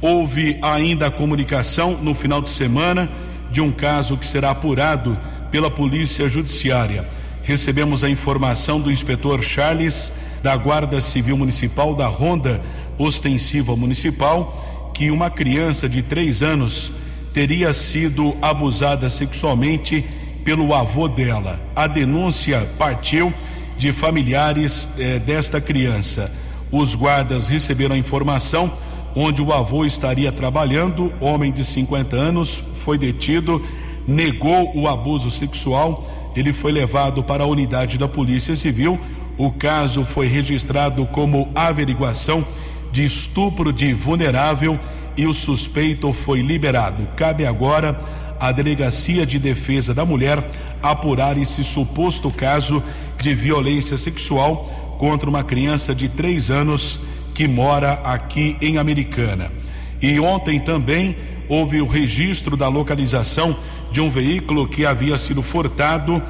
Houve 0.01 0.59
ainda 0.63 1.09
a 1.09 1.11
comunicação 1.11 1.99
no 2.01 2.15
final 2.15 2.41
de 2.41 2.49
semana 2.49 3.11
de 3.51 3.61
um 3.61 3.71
caso 3.71 4.17
que 4.17 4.25
será 4.25 4.53
apurado 4.53 5.19
pela 5.51 5.71
Polícia 5.71 6.31
Judiciária. 6.31 7.07
Recebemos 7.43 8.03
a 8.03 8.09
informação 8.09 8.81
do 8.81 8.91
inspetor 8.91 9.43
Charles 9.43 10.15
da 10.43 10.57
Guarda 10.57 10.99
Civil 11.03 11.37
Municipal 11.37 11.95
da 11.95 12.07
Ronda 12.07 12.63
Ostensiva 12.97 13.77
Municipal 13.77 14.93
que 14.95 15.11
uma 15.11 15.29
criança 15.29 15.87
de 15.87 16.01
três 16.01 16.43
anos 16.43 16.91
teria 17.35 17.75
sido 17.75 18.35
abusada 18.41 19.11
sexualmente 19.11 20.07
pelo 20.47 20.73
avô 20.73 21.09
dela. 21.09 21.61
A 21.75 21.89
denúncia 21.89 22.65
partiu 22.79 23.35
de 23.77 23.93
familiares 23.93 24.89
eh, 24.97 25.19
desta 25.19 25.61
criança. 25.61 26.33
Os 26.71 26.95
guardas 26.95 27.49
receberam 27.49 27.97
a 27.97 27.99
informação 27.99 28.73
onde 29.17 29.43
o 29.43 29.53
avô 29.53 29.85
estaria 29.85 30.31
trabalhando. 30.31 31.13
Homem 31.21 31.51
de 31.51 31.65
50 31.65 32.15
anos 32.15 32.57
foi 32.57 32.97
detido, 32.97 33.61
negou 34.07 34.71
o 34.77 34.87
abuso 34.87 35.33
sexual. 35.33 36.09
Ele 36.37 36.53
foi 36.53 36.71
levado 36.71 37.25
para 37.25 37.43
a 37.43 37.47
unidade 37.49 37.99
da 37.99 38.07
Polícia 38.07 38.57
Civil. 38.57 39.01
O 39.37 39.51
caso 39.51 40.05
foi 40.05 40.29
registrado 40.29 41.07
como 41.07 41.49
averiguação 41.57 42.47
de 42.93 43.05
estupro 43.05 43.73
de 43.73 43.93
vulnerável 43.93 44.79
e 45.17 45.27
o 45.27 45.35
suspeito 45.35 46.13
foi 46.13 46.41
liberado. 46.41 47.05
Cabe 47.17 47.45
agora 47.45 47.99
a 48.39 48.53
Delegacia 48.53 49.27
de 49.27 49.39
Defesa 49.39 49.95
da 49.95 50.05
Mulher 50.05 50.43
apurar 50.83 51.39
esse 51.39 51.65
suposto 51.65 52.31
caso 52.31 52.83
de 53.21 53.35
violência 53.35 53.97
sexual 53.97 54.97
contra 54.99 55.29
uma 55.29 55.45
criança 55.45 55.95
de 55.95 56.09
três 56.09 56.51
anos 56.51 57.01
que 57.35 57.47
mora 57.47 57.95
aqui 58.05 58.57
em 58.61 58.79
Americana. 58.79 59.51
E 60.01 60.19
ontem 60.21 60.61
também 60.61 61.17
houve 61.49 61.81
o 61.81 61.87
registro 61.87 62.57
da 62.57 62.69
localização 62.69 63.57
de 63.91 64.01
um 64.01 64.11
veículo 64.11 64.67
que 64.69 64.85
havia 64.85 65.17
sido 65.19 65.43
furtado 65.43 66.23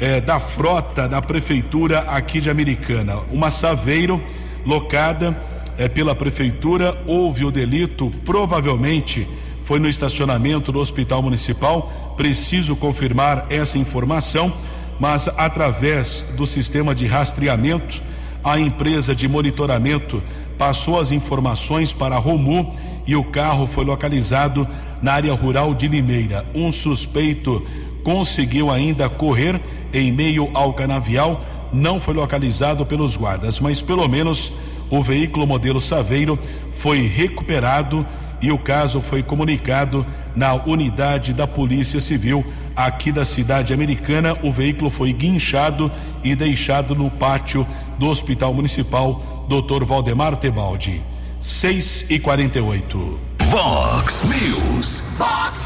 eh, 0.00 0.20
da 0.20 0.40
frota 0.40 1.08
da 1.08 1.20
prefeitura 1.20 2.00
aqui 2.00 2.40
de 2.40 2.50
Americana. 2.50 3.18
Uma 3.30 3.50
Saveiro 3.50 4.20
locada 4.64 5.36
eh, 5.78 5.88
pela 5.88 6.14
prefeitura, 6.14 7.00
houve 7.06 7.44
o 7.44 7.50
delito, 7.50 8.10
provavelmente 8.24 9.26
foi 9.72 9.78
no 9.78 9.88
estacionamento 9.88 10.70
do 10.70 10.78
Hospital 10.78 11.22
Municipal. 11.22 12.14
Preciso 12.14 12.76
confirmar 12.76 13.46
essa 13.48 13.78
informação, 13.78 14.52
mas 15.00 15.28
através 15.28 16.26
do 16.36 16.46
sistema 16.46 16.94
de 16.94 17.06
rastreamento, 17.06 18.02
a 18.44 18.60
empresa 18.60 19.14
de 19.14 19.26
monitoramento 19.26 20.22
passou 20.58 21.00
as 21.00 21.10
informações 21.10 21.90
para 21.90 22.18
Romu 22.18 22.74
e 23.06 23.16
o 23.16 23.24
carro 23.24 23.66
foi 23.66 23.86
localizado 23.86 24.68
na 25.00 25.14
área 25.14 25.32
rural 25.32 25.72
de 25.72 25.88
Limeira. 25.88 26.44
Um 26.54 26.70
suspeito 26.70 27.66
conseguiu 28.04 28.70
ainda 28.70 29.08
correr 29.08 29.58
em 29.90 30.12
meio 30.12 30.50
ao 30.52 30.74
canavial, 30.74 31.42
não 31.72 31.98
foi 31.98 32.12
localizado 32.12 32.84
pelos 32.84 33.16
guardas, 33.16 33.58
mas 33.58 33.80
pelo 33.80 34.06
menos 34.06 34.52
o 34.90 35.02
veículo 35.02 35.46
modelo 35.46 35.80
Saveiro 35.80 36.38
foi 36.74 37.06
recuperado 37.06 38.06
e 38.42 38.50
o 38.50 38.58
caso 38.58 39.00
foi 39.00 39.22
comunicado 39.22 40.04
na 40.34 40.52
unidade 40.54 41.32
da 41.32 41.46
Polícia 41.46 42.00
Civil 42.00 42.44
aqui 42.74 43.12
da 43.12 43.24
cidade 43.24 43.72
americana. 43.72 44.36
O 44.42 44.52
veículo 44.52 44.90
foi 44.90 45.12
guinchado 45.12 45.90
e 46.24 46.34
deixado 46.34 46.94
no 46.94 47.08
pátio 47.08 47.66
do 47.98 48.08
Hospital 48.08 48.52
Municipal 48.52 49.46
Dr. 49.48 49.84
Valdemar 49.84 50.36
Tebaldi. 50.36 51.04
6 51.40 52.06
e 52.10 52.18
48. 52.18 53.20
Vox 53.44 54.24
News. 54.24 55.02
Vox 55.16 55.60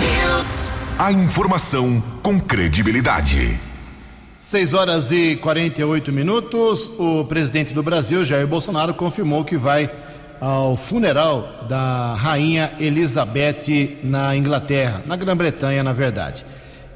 News. 0.00 0.72
A 0.98 1.12
informação 1.12 2.02
com 2.22 2.40
credibilidade. 2.40 3.58
6 4.40 4.74
horas 4.74 5.10
e 5.10 5.36
48 5.36 6.12
minutos. 6.12 6.90
O 6.98 7.24
presidente 7.24 7.74
do 7.74 7.82
Brasil, 7.82 8.24
Jair 8.24 8.46
Bolsonaro, 8.46 8.94
confirmou 8.94 9.44
que 9.44 9.56
vai 9.56 9.90
ao 10.40 10.76
funeral 10.76 11.64
da 11.68 12.14
rainha 12.14 12.72
Elizabeth 12.78 13.98
na 14.02 14.36
Inglaterra, 14.36 15.02
na 15.06 15.16
Grã-Bretanha, 15.16 15.82
na 15.82 15.92
verdade. 15.92 16.44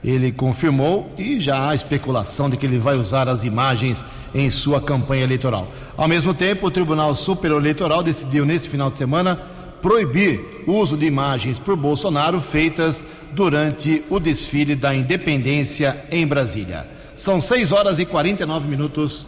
Ele 0.03 0.33
confirmou 0.33 1.11
e 1.19 1.41
já 1.41 1.69
há 1.69 1.75
especulação 1.75 2.49
de 2.49 2.57
que 2.57 2.65
ele 2.65 2.79
vai 2.79 2.97
usar 2.97 3.29
as 3.29 3.45
imagens 3.45 4.05
em 4.35 4.49
sua 4.49 4.81
campanha 4.81 5.25
eleitoral. 5.25 5.69
Ao 5.97 6.09
mesmo 6.09 6.33
tempo, 6.33 6.67
o 6.67 6.71
Tribunal 6.71 7.15
Superior 7.15 7.61
Eleitoral 7.61 8.03
decidiu 8.03 8.47
nesse 8.47 8.69
final 8.69 8.91
de 8.91 8.97
semana 8.97 9.39
proibir 9.83 10.65
o 10.67 10.73
uso 10.73 10.97
de 10.97 11.07
imagens 11.07 11.59
por 11.59 11.77
Bolsonaro 11.77 12.41
feitas 12.41 13.05
durante 13.33 14.03
o 14.11 14.19
desfile 14.19 14.75
da 14.75 14.95
independência 14.95 15.97
em 16.11 16.27
Brasília. 16.27 16.87
São 17.15 17.41
6 17.41 17.73
horas 17.73 17.99
e 17.99 18.07
49 18.07 18.67
minutos. 18.67 19.27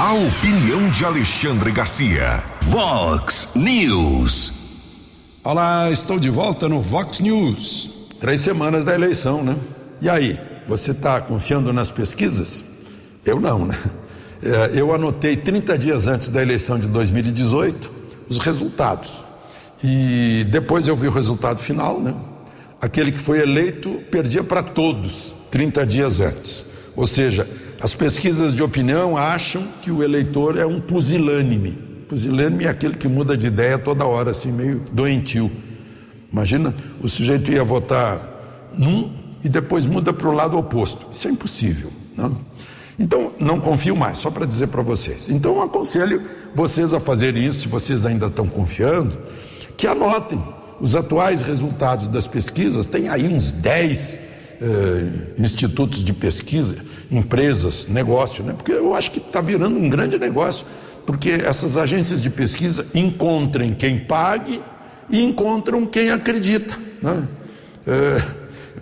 A 0.00 0.14
opinião 0.14 0.88
de 0.88 1.04
Alexandre 1.04 1.70
Garcia. 1.70 2.42
Vox 2.62 3.50
News. 3.54 4.50
Olá, 5.44 5.90
estou 5.90 6.18
de 6.18 6.30
volta 6.30 6.70
no 6.70 6.80
Vox 6.80 7.20
News. 7.20 7.90
Três 8.18 8.40
semanas 8.40 8.82
da 8.82 8.94
eleição, 8.94 9.44
né? 9.44 9.54
E 10.00 10.08
aí, 10.08 10.40
você 10.66 10.92
está 10.92 11.20
confiando 11.20 11.70
nas 11.70 11.90
pesquisas? 11.90 12.64
Eu 13.26 13.38
não, 13.38 13.66
né? 13.66 13.78
É, 14.42 14.70
eu 14.72 14.94
anotei 14.94 15.36
30 15.36 15.76
dias 15.76 16.06
antes 16.06 16.30
da 16.30 16.40
eleição 16.40 16.78
de 16.78 16.88
2018 16.88 17.92
os 18.26 18.38
resultados. 18.38 19.22
E 19.84 20.46
depois 20.50 20.88
eu 20.88 20.96
vi 20.96 21.08
o 21.08 21.12
resultado 21.12 21.60
final, 21.60 22.00
né? 22.00 22.14
Aquele 22.80 23.12
que 23.12 23.18
foi 23.18 23.40
eleito 23.42 24.02
perdia 24.10 24.42
para 24.42 24.62
todos 24.62 25.34
30 25.50 25.84
dias 25.84 26.20
antes. 26.20 26.64
Ou 26.96 27.06
seja, 27.06 27.46
as 27.80 27.94
pesquisas 27.94 28.54
de 28.54 28.62
opinião 28.62 29.16
acham 29.16 29.66
que 29.80 29.90
o 29.90 30.02
eleitor 30.02 30.58
é 30.58 30.66
um 30.66 30.80
pusilânime. 30.80 31.72
Pusilânime 32.08 32.64
é 32.64 32.68
aquele 32.68 32.94
que 32.94 33.08
muda 33.08 33.36
de 33.36 33.46
ideia 33.46 33.78
toda 33.78 34.04
hora, 34.04 34.32
assim, 34.32 34.52
meio 34.52 34.82
doentio. 34.92 35.50
Imagina, 36.30 36.74
o 37.02 37.08
sujeito 37.08 37.50
ia 37.50 37.64
votar 37.64 38.20
num 38.76 39.10
e 39.42 39.48
depois 39.48 39.86
muda 39.86 40.12
para 40.12 40.28
o 40.28 40.32
lado 40.32 40.58
oposto. 40.58 41.06
Isso 41.10 41.26
é 41.26 41.30
impossível. 41.30 41.90
Não? 42.16 42.36
Então, 42.98 43.32
não 43.40 43.58
confio 43.58 43.96
mais, 43.96 44.18
só 44.18 44.30
para 44.30 44.44
dizer 44.44 44.66
para 44.66 44.82
vocês. 44.82 45.30
Então, 45.30 45.56
eu 45.56 45.62
aconselho 45.62 46.20
vocês 46.54 46.92
a 46.92 47.00
fazer 47.00 47.34
isso, 47.34 47.60
se 47.60 47.68
vocês 47.68 48.04
ainda 48.04 48.26
estão 48.26 48.46
confiando, 48.46 49.16
que 49.76 49.86
anotem 49.86 50.42
os 50.78 50.94
atuais 50.94 51.40
resultados 51.40 52.08
das 52.08 52.26
pesquisas. 52.26 52.84
Tem 52.84 53.08
aí 53.08 53.26
uns 53.26 53.52
10 53.52 54.18
eh, 54.60 55.06
institutos 55.38 56.04
de 56.04 56.12
pesquisa, 56.12 56.76
empresas, 57.10 57.86
negócio, 57.88 58.44
né? 58.44 58.52
porque 58.52 58.72
eu 58.72 58.94
acho 58.94 59.10
que 59.10 59.18
está 59.18 59.40
virando 59.40 59.78
um 59.78 59.88
grande 59.88 60.18
negócio, 60.18 60.64
porque 61.04 61.30
essas 61.30 61.76
agências 61.76 62.22
de 62.22 62.30
pesquisa 62.30 62.86
encontrem 62.94 63.74
quem 63.74 63.98
pague 63.98 64.62
e 65.08 65.22
encontram 65.22 65.84
quem 65.84 66.10
acredita. 66.10 66.78
Né? 67.02 67.26
É, 67.86 68.22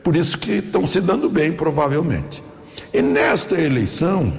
por 0.03 0.15
isso 0.15 0.37
que 0.39 0.53
estão 0.53 0.87
se 0.87 1.01
dando 1.01 1.29
bem, 1.29 1.53
provavelmente. 1.53 2.43
E 2.93 3.01
nesta 3.01 3.59
eleição, 3.61 4.33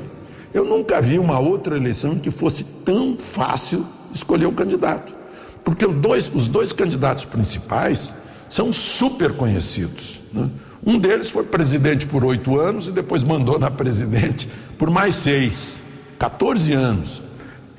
eu 0.54 0.64
nunca 0.66 1.02
vi 1.02 1.18
uma 1.18 1.40
outra 1.40 1.76
eleição 1.76 2.18
que 2.18 2.30
fosse 2.30 2.64
tão 2.64 3.18
fácil 3.18 3.86
escolher 4.14 4.46
o 4.46 4.50
um 4.50 4.54
candidato. 4.54 5.16
Porque 5.64 5.86
os 5.86 5.96
dois, 5.96 6.32
os 6.34 6.48
dois 6.48 6.74
candidatos 6.74 7.26
principais 7.26 8.14
são 8.50 8.74
super 8.74 9.34
conhecidos. 9.34 10.22
Né? 10.34 10.50
Um 10.86 10.98
deles 10.98 11.30
foi 11.30 11.44
presidente 11.44 12.06
por 12.06 12.24
oito 12.24 12.58
anos 12.60 12.88
e 12.88 12.92
depois 12.92 13.24
mandou 13.24 13.60
na 13.60 13.70
presidente 13.70 14.48
por 14.78 14.90
mais 14.90 15.16
seis, 15.16 15.82
14 16.18 16.74
anos. 16.74 17.22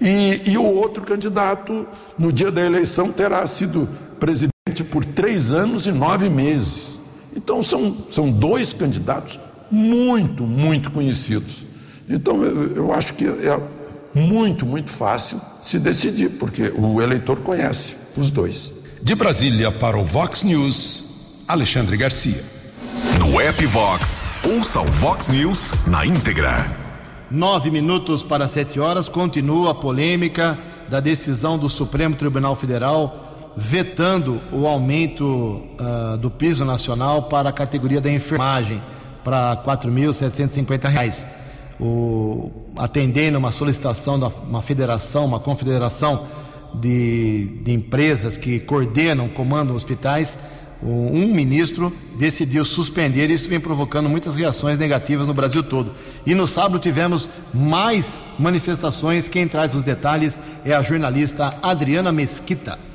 E, 0.00 0.42
e 0.46 0.58
o 0.58 0.64
outro 0.64 1.02
candidato, 1.02 1.86
no 2.18 2.32
dia 2.32 2.50
da 2.50 2.64
eleição, 2.64 3.10
terá 3.10 3.46
sido 3.46 3.88
presidente 4.18 4.84
por 4.90 5.04
três 5.04 5.52
anos 5.52 5.86
e 5.86 5.92
nove 5.92 6.28
meses. 6.28 6.98
Então 7.34 7.62
são, 7.62 7.96
são 8.10 8.30
dois 8.30 8.72
candidatos 8.72 9.38
muito, 9.70 10.44
muito 10.44 10.90
conhecidos. 10.90 11.64
Então 12.08 12.42
eu, 12.42 12.76
eu 12.76 12.92
acho 12.92 13.14
que 13.14 13.26
é 13.26 13.60
muito, 14.14 14.66
muito 14.66 14.90
fácil 14.90 15.40
se 15.62 15.78
decidir, 15.78 16.30
porque 16.30 16.72
o 16.76 17.00
eleitor 17.00 17.40
conhece 17.40 17.94
os 18.16 18.30
dois. 18.30 18.72
De 19.02 19.14
Brasília 19.14 19.70
para 19.70 19.98
o 19.98 20.04
Vox 20.04 20.42
News, 20.42 21.44
Alexandre 21.46 21.96
Garcia. 21.96 22.59
No 23.18 23.40
app 23.40 23.66
Vox, 23.66 24.22
ouça 24.44 24.80
o 24.80 24.84
Vox 24.84 25.28
News 25.28 25.72
na 25.86 26.06
íntegra. 26.06 26.66
Nove 27.30 27.70
minutos 27.70 28.22
para 28.22 28.46
sete 28.46 28.78
horas, 28.78 29.08
continua 29.08 29.72
a 29.72 29.74
polêmica 29.74 30.58
da 30.88 31.00
decisão 31.00 31.58
do 31.58 31.68
Supremo 31.68 32.14
Tribunal 32.14 32.54
Federal 32.54 33.52
vetando 33.56 34.40
o 34.52 34.66
aumento 34.66 35.24
uh, 35.24 36.16
do 36.18 36.30
piso 36.30 36.64
nacional 36.64 37.24
para 37.24 37.48
a 37.48 37.52
categoria 37.52 38.00
da 38.00 38.10
enfermagem 38.10 38.82
para 39.24 39.52
R$ 39.52 39.56
4.750. 39.64 41.26
O, 41.80 42.50
atendendo 42.76 43.38
uma 43.38 43.50
solicitação 43.50 44.18
de 44.18 44.26
uma 44.46 44.62
federação, 44.62 45.24
uma 45.24 45.40
confederação 45.40 46.26
de, 46.74 47.46
de 47.62 47.72
empresas 47.72 48.36
que 48.36 48.60
coordenam, 48.60 49.28
comandam 49.28 49.74
hospitais, 49.74 50.38
um 50.82 51.26
ministro 51.34 51.92
decidiu 52.18 52.64
suspender, 52.64 53.30
isso 53.30 53.48
vem 53.48 53.60
provocando 53.60 54.08
muitas 54.08 54.36
reações 54.36 54.78
negativas 54.78 55.26
no 55.26 55.34
Brasil 55.34 55.62
todo. 55.62 55.92
E 56.24 56.34
no 56.34 56.46
sábado 56.46 56.78
tivemos 56.78 57.28
mais 57.52 58.26
manifestações. 58.38 59.28
Quem 59.28 59.46
traz 59.46 59.74
os 59.74 59.84
detalhes 59.84 60.38
é 60.64 60.72
a 60.72 60.82
jornalista 60.82 61.54
Adriana 61.62 62.10
Mesquita. 62.10 62.89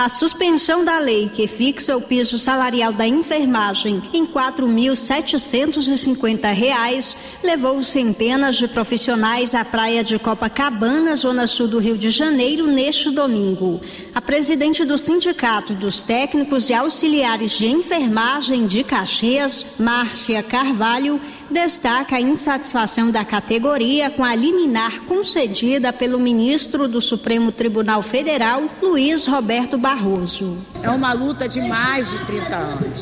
A 0.00 0.08
suspensão 0.08 0.84
da 0.84 1.00
lei 1.00 1.28
que 1.28 1.48
fixa 1.48 1.96
o 1.96 2.00
piso 2.00 2.38
salarial 2.38 2.92
da 2.92 3.04
enfermagem 3.04 4.00
em 4.14 4.22
R$ 4.22 4.28
4.750 4.32 7.16
levou 7.42 7.82
centenas 7.82 8.54
de 8.54 8.68
profissionais 8.68 9.56
à 9.56 9.64
praia 9.64 10.04
de 10.04 10.16
Copacabana, 10.16 11.16
zona 11.16 11.48
sul 11.48 11.66
do 11.66 11.80
Rio 11.80 11.98
de 11.98 12.10
Janeiro, 12.10 12.68
neste 12.68 13.10
domingo. 13.10 13.80
A 14.14 14.20
presidente 14.20 14.84
do 14.84 14.96
Sindicato 14.96 15.74
dos 15.74 16.04
Técnicos 16.04 16.70
e 16.70 16.74
Auxiliares 16.74 17.58
de 17.58 17.66
Enfermagem 17.66 18.68
de 18.68 18.84
Caxias, 18.84 19.66
Márcia 19.80 20.44
Carvalho, 20.44 21.20
destaca 21.50 22.16
a 22.16 22.20
insatisfação 22.20 23.10
da 23.10 23.24
categoria 23.24 24.10
com 24.10 24.24
a 24.24 24.34
liminar 24.34 25.00
concedida 25.00 25.92
pelo 25.92 26.18
ministro 26.18 26.86
do 26.86 27.00
Supremo 27.00 27.50
Tribunal 27.50 28.02
Federal, 28.02 28.64
Luiz 28.82 29.26
Roberto 29.26 29.78
Barroso. 29.78 30.58
É 30.82 30.90
uma 30.90 31.12
luta 31.12 31.48
de 31.48 31.60
mais 31.62 32.10
de 32.10 32.18
30 32.26 32.56
anos. 32.56 33.00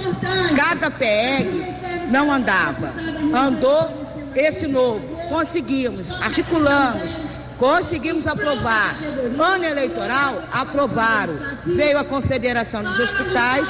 Cada 0.56 0.90
PEG 0.90 1.64
não 2.10 2.32
andava. 2.32 2.92
Andou 3.34 3.90
esse 4.34 4.66
novo. 4.66 5.00
Conseguimos, 5.28 6.12
articulamos, 6.22 7.16
Conseguimos 7.58 8.26
aprovar. 8.26 8.96
Ano 9.38 9.64
eleitoral, 9.64 10.42
aprovaram. 10.52 11.34
Veio 11.64 11.98
a 11.98 12.04
Confederação 12.04 12.82
dos 12.82 12.98
Hospitais 12.98 13.68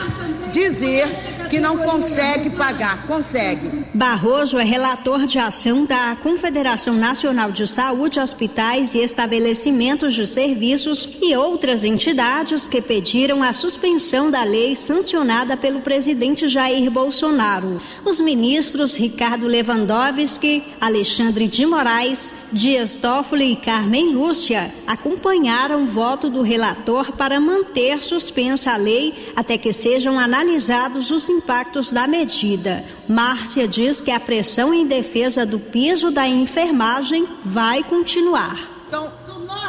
dizer 0.52 1.06
que 1.48 1.60
não 1.60 1.78
consegue 1.78 2.50
pagar. 2.50 3.06
Consegue. 3.06 3.86
Barroso 3.96 4.59
é 4.59 4.62
relator 4.62 5.26
de 5.26 5.38
ação 5.38 5.87
da 5.87 6.14
Confederação 6.22 6.92
Nacional 6.92 7.50
de 7.50 7.66
Saúde, 7.66 8.20
Hospitais 8.20 8.94
e 8.94 8.98
Estabelecimentos 8.98 10.14
de 10.14 10.26
Serviços 10.26 11.09
e 11.22 11.35
outras 11.35 11.82
entidades 11.82 12.68
que 12.68 12.82
pediram 12.82 13.42
a 13.42 13.54
suspensão 13.54 14.30
da 14.30 14.44
lei 14.44 14.76
sancionada 14.76 15.57
pelo 15.57 15.80
presidente 15.80 16.47
Jair 16.47 16.90
Bolsonaro. 16.90 17.80
Os 18.05 18.20
ministros 18.20 18.94
Ricardo 18.94 19.47
Lewandowski, 19.47 20.62
Alexandre 20.78 21.49
de 21.49 21.64
Moraes, 21.64 22.34
Dias 22.53 22.94
Toffoli 22.94 23.53
e 23.53 23.57
Carmen 23.57 24.12
Lúcia 24.12 24.70
acompanharam 24.86 25.84
o 25.84 25.86
voto 25.86 26.28
do 26.28 26.42
relator 26.42 27.12
para 27.12 27.40
manter 27.40 28.05
suspensa 28.05 28.72
a 28.72 28.76
lei 28.76 29.32
até 29.34 29.57
que 29.57 29.72
sejam 29.72 30.18
analisados 30.18 31.11
os 31.11 31.30
impactos 31.30 31.94
da 31.94 32.07
medida. 32.07 32.84
Márcia 33.09 33.68
diz 33.68 34.00
que 34.00 34.11
a 34.11 34.18
pressão 34.18 34.74
em 34.74 34.86
defesa 34.86 35.46
do 35.46 35.59
piso 35.59 36.11
da 36.11 36.26
enfermagem 36.26 37.26
vai 37.44 37.82
continuar. 37.82 38.57
Então, 38.88 39.12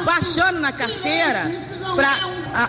baixando 0.03 0.59
na 0.59 0.71
carteira 0.71 1.51
para 1.95 2.17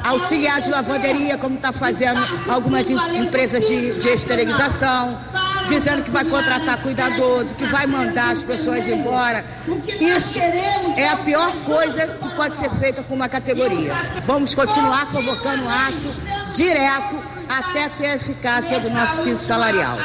auxiliar 0.04 0.60
de 0.60 0.70
lavanderia, 0.70 1.38
como 1.38 1.56
está 1.56 1.72
fazendo 1.72 2.20
algumas 2.48 2.88
empresas 2.90 3.66
de, 3.66 3.98
de 3.98 4.08
esterilização, 4.08 5.18
dizendo 5.68 6.02
que 6.02 6.10
vai 6.10 6.24
contratar 6.24 6.78
cuidadoso, 6.82 7.54
que 7.54 7.66
vai 7.66 7.86
mandar 7.86 8.32
as 8.32 8.42
pessoas 8.42 8.86
embora. 8.88 9.44
Isso 10.00 10.38
é 10.96 11.08
a 11.08 11.16
pior 11.16 11.52
coisa 11.64 12.06
que 12.06 12.28
pode 12.34 12.56
ser 12.56 12.70
feita 12.72 13.02
com 13.02 13.14
uma 13.14 13.28
categoria. 13.28 13.94
Vamos 14.26 14.54
continuar 14.54 15.10
convocando 15.12 15.68
ato 15.68 16.52
direto 16.52 17.27
até 17.48 17.88
ter 17.88 18.06
a 18.06 18.16
eficácia 18.16 18.78
do 18.80 18.90
nosso 18.90 19.18
piso 19.18 19.44
salarial. 19.44 19.98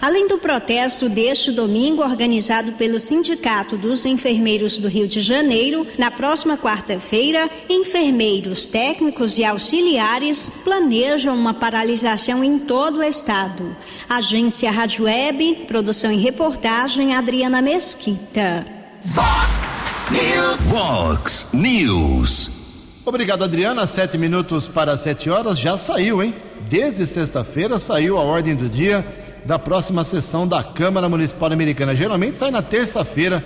Além 0.00 0.28
do 0.28 0.38
protesto 0.38 1.08
deste 1.08 1.50
domingo, 1.50 2.02
organizado 2.02 2.72
pelo 2.72 3.00
Sindicato 3.00 3.76
dos 3.76 4.04
Enfermeiros 4.04 4.78
do 4.78 4.88
Rio 4.88 5.08
de 5.08 5.20
Janeiro, 5.20 5.86
na 5.98 6.10
próxima 6.10 6.56
quarta-feira, 6.56 7.48
enfermeiros, 7.68 8.68
técnicos 8.68 9.38
e 9.38 9.44
auxiliares 9.44 10.50
planejam 10.64 11.34
uma 11.34 11.54
paralisação 11.54 12.44
em 12.44 12.58
todo 12.58 12.98
o 12.98 13.02
estado. 13.02 13.76
Agência 14.08 14.70
Rádio 14.70 15.04
Web, 15.04 15.64
produção 15.66 16.12
e 16.12 16.16
reportagem 16.16 17.14
Adriana 17.14 17.62
Mesquita. 17.62 18.66
Vox 19.04 19.80
News. 20.10 20.60
Vox 20.68 21.46
News. 21.52 22.61
Obrigado, 23.04 23.42
Adriana. 23.42 23.84
Sete 23.84 24.16
minutos 24.16 24.68
para 24.68 24.96
sete 24.96 25.28
horas. 25.28 25.58
Já 25.58 25.76
saiu, 25.76 26.22
hein? 26.22 26.32
Desde 26.70 27.04
sexta-feira 27.04 27.76
saiu 27.76 28.16
a 28.16 28.22
ordem 28.22 28.54
do 28.54 28.68
dia 28.68 29.04
da 29.44 29.58
próxima 29.58 30.04
sessão 30.04 30.46
da 30.46 30.62
Câmara 30.62 31.08
Municipal 31.08 31.52
Americana. 31.52 31.96
Geralmente 31.96 32.36
sai 32.36 32.52
na 32.52 32.62
terça-feira, 32.62 33.44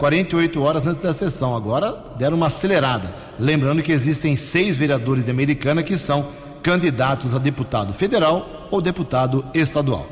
48 0.00 0.60
horas 0.60 0.84
antes 0.88 0.98
da 1.00 1.14
sessão. 1.14 1.54
Agora 1.54 1.96
deram 2.18 2.36
uma 2.36 2.48
acelerada. 2.48 3.14
Lembrando 3.38 3.80
que 3.80 3.92
existem 3.92 4.34
seis 4.34 4.76
vereadores 4.76 5.24
de 5.24 5.30
Americana 5.30 5.80
que 5.80 5.96
são 5.96 6.26
candidatos 6.60 7.32
a 7.32 7.38
deputado 7.38 7.94
federal 7.94 8.66
ou 8.72 8.82
deputado 8.82 9.44
estadual. 9.54 10.08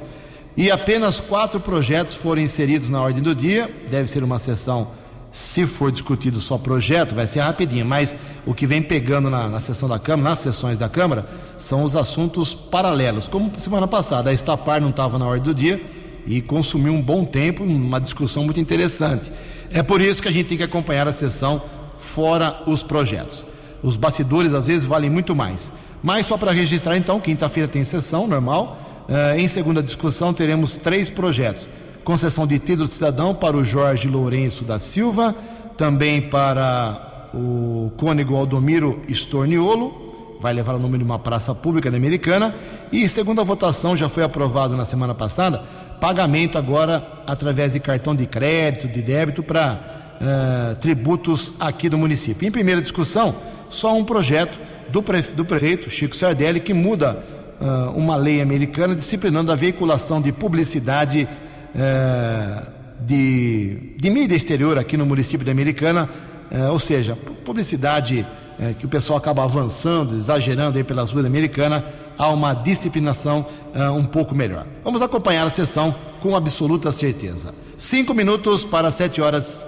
E 0.57 0.71
apenas 0.71 1.19
quatro 1.19 1.59
projetos 1.59 2.15
foram 2.15 2.41
inseridos 2.41 2.89
na 2.89 3.03
ordem 3.03 3.25
do 3.25 3.35
dia. 3.35 3.69
Deve 3.91 4.09
ser 4.09 4.23
uma 4.23 4.39
sessão 4.39 5.02
se 5.33 5.67
for 5.67 5.91
discutido 5.91 6.39
só 6.39 6.59
projeto, 6.59 7.15
vai 7.15 7.27
ser 7.27 7.41
rapidinho, 7.41 7.87
mas 7.87 8.15
o 8.45 8.53
que 8.53 8.67
vem 8.67 8.83
pegando 8.83 9.31
na, 9.31 9.49
na 9.49 9.61
sessão 9.61 9.89
da 9.89 9.99
Câmara, 9.99 10.29
nas 10.29 10.41
sessões 10.41 10.79
da 10.79 10.91
Câmara, 10.91 11.27
são 11.57 11.83
os 11.83 11.97
assuntos 11.97 12.55
paralelos. 12.55 13.29
Como 13.29 13.51
semana 13.59 13.89
passada, 13.89 14.29
a 14.29 14.33
Estapar 14.35 14.79
não 14.79 14.91
estava 14.91 15.19
na 15.19 15.27
ordem 15.27 15.43
do 15.43 15.55
dia 15.55 15.81
e 16.27 16.43
consumiu 16.43 16.93
um 16.93 17.01
bom 17.01 17.25
tempo, 17.25 17.65
uma 17.65 17.99
discussão 17.99 18.45
muito 18.45 18.61
interessante. 18.61 19.33
É 19.73 19.83
por 19.83 20.03
isso 20.03 20.21
que 20.21 20.29
a 20.29 20.31
gente 20.31 20.49
tem 20.51 20.59
que 20.59 20.65
acompanhar 20.65 21.09
a 21.09 21.13
sessão 21.15 21.63
fora 21.97 22.63
os 22.67 22.83
projetos. 22.83 23.47
Os 23.83 23.97
bastidores 23.97 24.53
às 24.53 24.67
vezes 24.67 24.85
valem 24.85 25.09
muito 25.09 25.35
mais. 25.35 25.73
Mas 26.03 26.27
só 26.27 26.37
para 26.37 26.53
registrar 26.53 26.95
então, 26.99 27.19
quinta-feira 27.19 27.67
tem 27.67 27.83
sessão 27.85 28.27
normal. 28.27 28.79
Uh, 29.09 29.39
em 29.39 29.49
segunda 29.49 29.83
discussão 29.83 30.35
teremos 30.35 30.77
três 30.77 31.09
projetos 31.09 31.71
concessão 32.05 32.47
de 32.47 32.59
título 32.59 32.87
de 32.87 32.95
cidadão 32.95 33.35
para 33.35 33.57
o 33.57 33.65
Jorge 33.65 34.09
Lourenço 34.09 34.65
da 34.65 34.79
Silva, 34.79 35.35
também 35.77 36.21
para 36.21 37.29
o 37.35 37.91
cônego 37.97 38.37
Aldomiro 38.37 39.01
Storniolo, 39.09 40.39
vai 40.41 40.53
levar 40.53 40.75
o 40.75 40.79
nome 40.79 40.99
de 40.99 41.05
uma 41.05 41.19
praça 41.19 41.55
pública 41.55 41.91
na 41.91 41.97
Americana, 41.97 42.55
e 42.91 43.09
segundo 43.09 43.41
a 43.41 43.45
votação, 43.45 43.97
já 43.97 44.09
foi 44.09 44.25
aprovado 44.25 44.77
na 44.77 44.85
semana 44.85 45.15
passada, 45.15 45.63
pagamento 46.01 46.59
agora 46.59 47.07
através 47.27 47.73
de 47.73 47.81
cartão 47.81 48.15
de 48.15 48.27
crédito, 48.27 48.89
de 48.89 49.01
débito 49.01 49.43
para 49.43 49.79
uh, 50.21 50.77
tributos 50.81 51.55
aqui 51.61 51.89
do 51.89 51.97
município. 51.97 52.47
Em 52.47 52.51
primeira 52.51 52.83
discussão, 52.83 53.35
só 53.71 53.97
um 53.97 54.05
projeto 54.05 54.59
do, 54.89 55.03
do 55.35 55.45
prefeito 55.45 55.89
Chico 55.89 56.17
Sardelli 56.17 56.59
que 56.59 56.75
muda 56.75 57.23
uh, 57.61 57.97
uma 57.97 58.17
lei 58.17 58.43
americana 58.43 58.97
disciplinando 58.97 59.53
a 59.53 59.55
veiculação 59.55 60.21
de 60.21 60.33
publicidade 60.33 61.29
é, 61.75 62.63
de, 63.01 63.95
de 63.97 64.11
mídia 64.11 64.37
exterior 64.37 64.79
aqui 64.79 64.97
no 64.97 65.07
município 65.07 65.45
de 65.45 65.51
Americana, 65.51 66.09
é, 66.51 66.69
ou 66.69 66.79
seja, 66.79 67.17
publicidade 67.45 68.27
é, 68.61 68.75
que 68.75 68.87
o 68.87 68.89
pessoal 68.89 69.19
acaba 69.19 69.43
avançando, 69.45 70.15
exagerando 70.17 70.79
aí 70.79 70.85
pelas 70.85 71.11
ruas 71.11 71.25
da 71.25 71.29
Americana, 71.29 71.85
há 72.19 72.29
uma 72.29 72.55
disciplinação 72.55 73.47
é, 73.75 73.89
um 73.89 74.05
pouco 74.05 74.35
melhor. 74.35 74.67
Vamos 74.85 75.03
acompanhar 75.03 75.47
a 75.47 75.51
sessão 75.51 75.95
com 76.21 76.37
absoluta 76.37 76.93
certeza. 76.93 77.55
Cinco 77.77 78.15
minutos 78.15 78.65
para 78.65 78.91
sete 78.91 79.21
horas. 79.21 79.65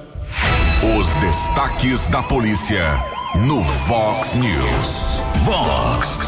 Os 0.98 1.09
destaques 1.16 2.07
da 2.09 2.22
polícia 2.22 2.84
no 3.46 3.61
Vox 3.62 4.34
News. 4.34 5.20
Vox 5.44 6.18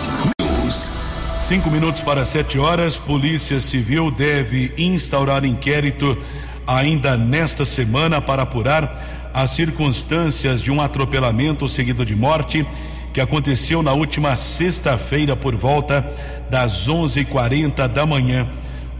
Cinco 1.46 1.70
minutos 1.70 2.02
para 2.02 2.26
sete 2.26 2.58
horas, 2.58 2.98
Polícia 2.98 3.60
Civil 3.60 4.10
deve 4.10 4.72
instaurar 4.76 5.44
inquérito 5.44 6.18
ainda 6.66 7.16
nesta 7.16 7.64
semana 7.64 8.20
para 8.20 8.42
apurar 8.42 9.30
as 9.32 9.52
circunstâncias 9.52 10.60
de 10.60 10.72
um 10.72 10.80
atropelamento 10.80 11.68
seguido 11.68 12.04
de 12.04 12.16
morte 12.16 12.66
que 13.12 13.20
aconteceu 13.20 13.80
na 13.80 13.92
última 13.92 14.34
sexta-feira 14.34 15.36
por 15.36 15.54
volta 15.54 16.04
das 16.50 16.88
11:40 16.88 17.86
da 17.86 18.04
manhã. 18.04 18.48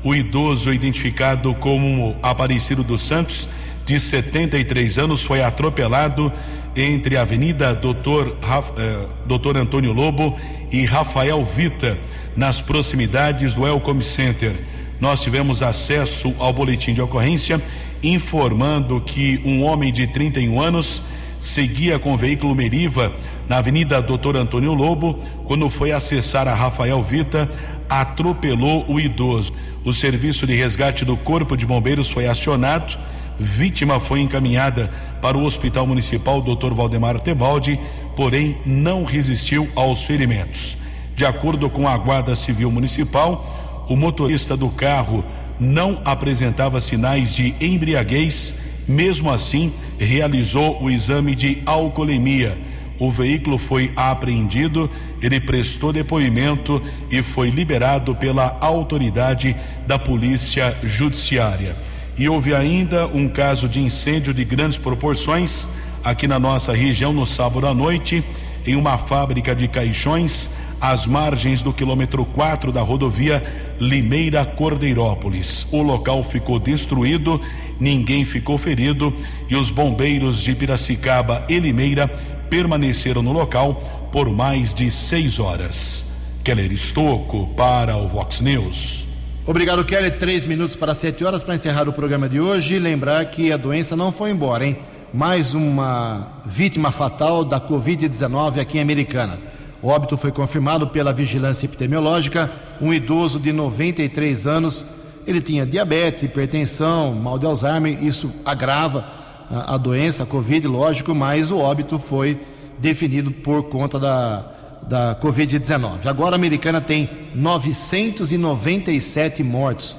O 0.04 0.14
idoso 0.14 0.72
identificado 0.72 1.52
como 1.56 2.16
Aparecido 2.22 2.84
dos 2.84 3.02
Santos, 3.02 3.48
de 3.84 3.98
73 3.98 4.98
anos, 4.98 5.24
foi 5.24 5.42
atropelado 5.42 6.32
entre 6.76 7.16
a 7.16 7.22
Avenida 7.22 7.74
Doutor, 7.74 8.36
eh, 8.78 9.06
Doutor 9.26 9.56
Antônio 9.56 9.92
Lobo 9.92 10.38
e 10.70 10.84
Rafael 10.84 11.44
Vita 11.44 11.98
nas 12.36 12.60
proximidades 12.60 13.54
do 13.54 13.66
Elcom 13.66 14.00
Center. 14.00 14.54
Nós 15.00 15.22
tivemos 15.22 15.62
acesso 15.62 16.34
ao 16.38 16.52
boletim 16.52 16.92
de 16.94 17.00
ocorrência 17.00 17.60
informando 18.02 19.00
que 19.00 19.40
um 19.44 19.62
homem 19.64 19.92
de 19.92 20.06
31 20.06 20.60
anos 20.60 21.02
seguia 21.38 21.98
com 21.98 22.14
o 22.14 22.16
veículo 22.16 22.54
Meriva 22.54 23.12
na 23.48 23.58
Avenida 23.58 24.02
Doutor 24.02 24.36
Antônio 24.36 24.74
Lobo, 24.74 25.18
quando 25.44 25.68
foi 25.70 25.92
acessar 25.92 26.48
a 26.48 26.54
Rafael 26.54 27.02
Vita, 27.02 27.48
atropelou 27.88 28.84
o 28.88 28.98
idoso. 28.98 29.52
O 29.84 29.92
serviço 29.92 30.46
de 30.46 30.54
resgate 30.54 31.04
do 31.04 31.16
Corpo 31.16 31.56
de 31.56 31.64
Bombeiros 31.64 32.10
foi 32.10 32.26
acionado. 32.26 32.96
Vítima 33.38 34.00
foi 34.00 34.20
encaminhada 34.20 34.90
para 35.20 35.36
o 35.36 35.44
Hospital 35.44 35.86
Municipal 35.86 36.40
Dr. 36.40 36.72
Valdemar 36.72 37.20
Tebaldi, 37.20 37.78
porém 38.16 38.56
não 38.64 39.04
resistiu 39.04 39.68
aos 39.76 40.04
ferimentos. 40.04 40.76
De 41.16 41.24
acordo 41.24 41.70
com 41.70 41.88
a 41.88 41.96
Guarda 41.96 42.36
Civil 42.36 42.70
Municipal, 42.70 43.86
o 43.88 43.96
motorista 43.96 44.54
do 44.54 44.68
carro 44.68 45.24
não 45.58 45.98
apresentava 46.04 46.78
sinais 46.78 47.32
de 47.32 47.54
embriaguez, 47.58 48.54
mesmo 48.86 49.30
assim, 49.30 49.72
realizou 49.98 50.82
o 50.82 50.90
exame 50.90 51.34
de 51.34 51.62
alcoolemia. 51.64 52.58
O 52.98 53.10
veículo 53.10 53.56
foi 53.56 53.90
apreendido, 53.96 54.90
ele 55.22 55.40
prestou 55.40 55.90
depoimento 55.90 56.82
e 57.10 57.22
foi 57.22 57.48
liberado 57.48 58.14
pela 58.14 58.58
autoridade 58.60 59.56
da 59.86 59.98
Polícia 59.98 60.76
Judiciária. 60.84 61.74
E 62.18 62.28
houve 62.28 62.54
ainda 62.54 63.06
um 63.06 63.26
caso 63.26 63.66
de 63.70 63.80
incêndio 63.80 64.34
de 64.34 64.44
grandes 64.44 64.76
proporções 64.76 65.66
aqui 66.04 66.28
na 66.28 66.38
nossa 66.38 66.74
região 66.74 67.14
no 67.14 67.24
sábado 67.24 67.66
à 67.66 67.72
noite, 67.72 68.22
em 68.66 68.76
uma 68.76 68.98
fábrica 68.98 69.54
de 69.54 69.66
caixões 69.66 70.50
às 70.80 71.06
margens 71.06 71.62
do 71.62 71.72
quilômetro 71.72 72.24
4 72.24 72.70
da 72.70 72.82
rodovia 72.82 73.42
Limeira 73.80 74.44
Cordeirópolis. 74.44 75.66
O 75.72 75.82
local 75.82 76.22
ficou 76.22 76.58
destruído, 76.58 77.40
ninguém 77.80 78.24
ficou 78.24 78.58
ferido 78.58 79.14
e 79.48 79.56
os 79.56 79.70
bombeiros 79.70 80.42
de 80.42 80.54
Piracicaba 80.54 81.44
e 81.48 81.58
Limeira 81.58 82.08
permaneceram 82.48 83.22
no 83.22 83.32
local 83.32 83.74
por 84.12 84.30
mais 84.30 84.72
de 84.72 84.90
seis 84.90 85.38
horas. 85.38 86.04
Keller 86.44 86.72
Estocco 86.72 87.48
para 87.56 87.96
o 87.96 88.08
Vox 88.08 88.40
News. 88.40 89.06
Obrigado, 89.44 89.84
Kelly. 89.84 90.10
Três 90.10 90.44
minutos 90.44 90.76
para 90.76 90.94
sete 90.94 91.24
horas 91.24 91.42
para 91.42 91.54
encerrar 91.54 91.88
o 91.88 91.92
programa 91.92 92.28
de 92.28 92.40
hoje. 92.40 92.78
Lembrar 92.78 93.24
que 93.26 93.52
a 93.52 93.56
doença 93.56 93.94
não 93.94 94.10
foi 94.10 94.30
embora, 94.30 94.66
hein? 94.66 94.76
Mais 95.14 95.54
uma 95.54 96.42
vítima 96.44 96.90
fatal 96.90 97.44
da 97.44 97.60
Covid-19 97.60 98.60
aqui 98.60 98.78
em 98.78 98.80
Americana. 98.80 99.38
O 99.82 99.88
óbito 99.88 100.16
foi 100.16 100.32
confirmado 100.32 100.88
pela 100.88 101.12
vigilância 101.12 101.66
epidemiológica. 101.66 102.50
Um 102.80 102.92
idoso 102.92 103.38
de 103.38 103.52
93 103.52 104.46
anos. 104.46 104.86
Ele 105.26 105.40
tinha 105.40 105.66
diabetes, 105.66 106.22
hipertensão, 106.22 107.14
mal 107.14 107.38
de 107.38 107.46
Alzheimer. 107.46 108.02
Isso 108.02 108.32
agrava 108.44 109.06
a, 109.50 109.74
a 109.74 109.76
doença, 109.76 110.22
a 110.22 110.26
Covid, 110.26 110.66
lógico, 110.66 111.14
mas 111.14 111.50
o 111.50 111.58
óbito 111.58 111.98
foi 111.98 112.38
definido 112.78 113.30
por 113.30 113.64
conta 113.64 113.98
da, 113.98 114.50
da 114.86 115.18
Covid-19. 115.20 116.06
Agora 116.06 116.34
a 116.34 116.38
americana 116.38 116.80
tem 116.80 117.08
997 117.34 119.42
mortos 119.42 119.96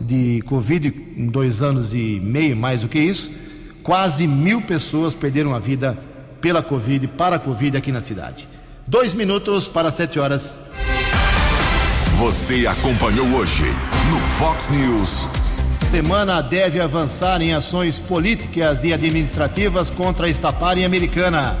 de 0.00 0.42
Covid 0.42 1.14
em 1.16 1.26
dois 1.26 1.62
anos 1.62 1.94
e 1.94 2.20
meio, 2.22 2.56
mais 2.56 2.82
do 2.82 2.88
que 2.88 2.98
isso. 2.98 3.30
Quase 3.82 4.26
mil 4.26 4.60
pessoas 4.60 5.14
perderam 5.14 5.54
a 5.54 5.58
vida 5.58 5.98
pela 6.40 6.62
Covid, 6.62 7.08
para 7.08 7.36
a 7.36 7.38
Covid 7.38 7.76
aqui 7.76 7.90
na 7.90 8.00
cidade. 8.00 8.46
Dois 8.88 9.14
minutos 9.14 9.66
para 9.66 9.90
sete 9.90 10.20
horas. 10.20 10.60
Você 12.18 12.68
acompanhou 12.68 13.26
hoje 13.34 13.64
no 13.64 14.20
Fox 14.38 14.68
News. 14.70 15.26
Semana 15.90 16.40
deve 16.40 16.78
avançar 16.78 17.42
em 17.42 17.52
ações 17.52 17.98
políticas 17.98 18.84
e 18.84 18.92
administrativas 18.92 19.90
contra 19.90 20.26
a 20.26 20.30
Estapar 20.30 20.78
em 20.78 20.84
Americana. 20.84 21.58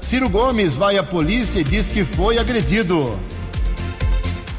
Ciro 0.00 0.28
Gomes 0.28 0.74
vai 0.74 0.98
à 0.98 1.04
polícia 1.04 1.60
e 1.60 1.64
diz 1.64 1.88
que 1.88 2.04
foi 2.04 2.38
agredido. 2.38 3.16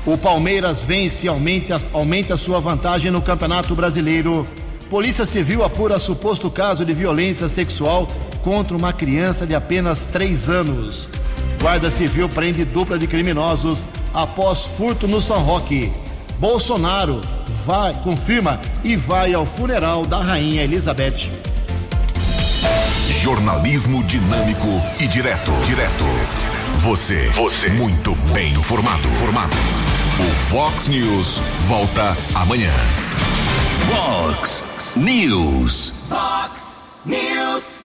O 0.06 0.18
Palmeiras 0.18 0.84
vence 0.84 1.26
e 1.26 1.28
aumenta, 1.28 1.82
aumenta 1.92 2.38
sua 2.38 2.62
vantagem 2.62 3.12
no 3.12 3.22
Campeonato 3.22 3.76
Brasileiro. 3.76 4.48
Polícia 4.90 5.26
Civil 5.26 5.66
apura 5.66 6.00
suposto 6.00 6.50
caso 6.50 6.86
de 6.86 6.94
violência 6.94 7.50
sexual 7.50 8.08
contra 8.42 8.78
uma 8.78 8.94
criança 8.94 9.46
de 9.46 9.54
apenas 9.54 10.06
3 10.06 10.48
anos. 10.48 11.10
Guarda 11.66 11.90
Civil 11.90 12.30
prende 12.30 12.64
dupla 12.64 13.00
de 13.00 13.08
criminosos 13.08 13.88
após 14.14 14.66
furto 14.66 15.08
no 15.08 15.20
São 15.20 15.40
Roque. 15.40 15.92
Bolsonaro 16.38 17.20
vai, 17.66 17.92
confirma 18.04 18.62
e 18.84 18.96
vai 18.96 19.34
ao 19.34 19.48
funeral 19.48 20.06
da 20.06 20.22
Rainha 20.22 20.62
Elizabeth. 20.62 21.32
Jornalismo 23.20 24.04
dinâmico 24.04 24.68
e 25.00 25.08
direto. 25.08 25.52
Direto. 25.66 26.06
Você. 26.82 27.30
Você. 27.30 27.70
Muito 27.70 28.14
bem 28.32 28.54
informado. 28.54 29.08
Formado. 29.14 29.56
O 30.20 30.36
Fox 30.52 30.88
News 30.88 31.40
volta 31.68 32.16
amanhã. 32.36 32.72
Fox 33.90 34.64
News. 34.96 35.96
Fox 36.08 36.84
News. 37.04 37.84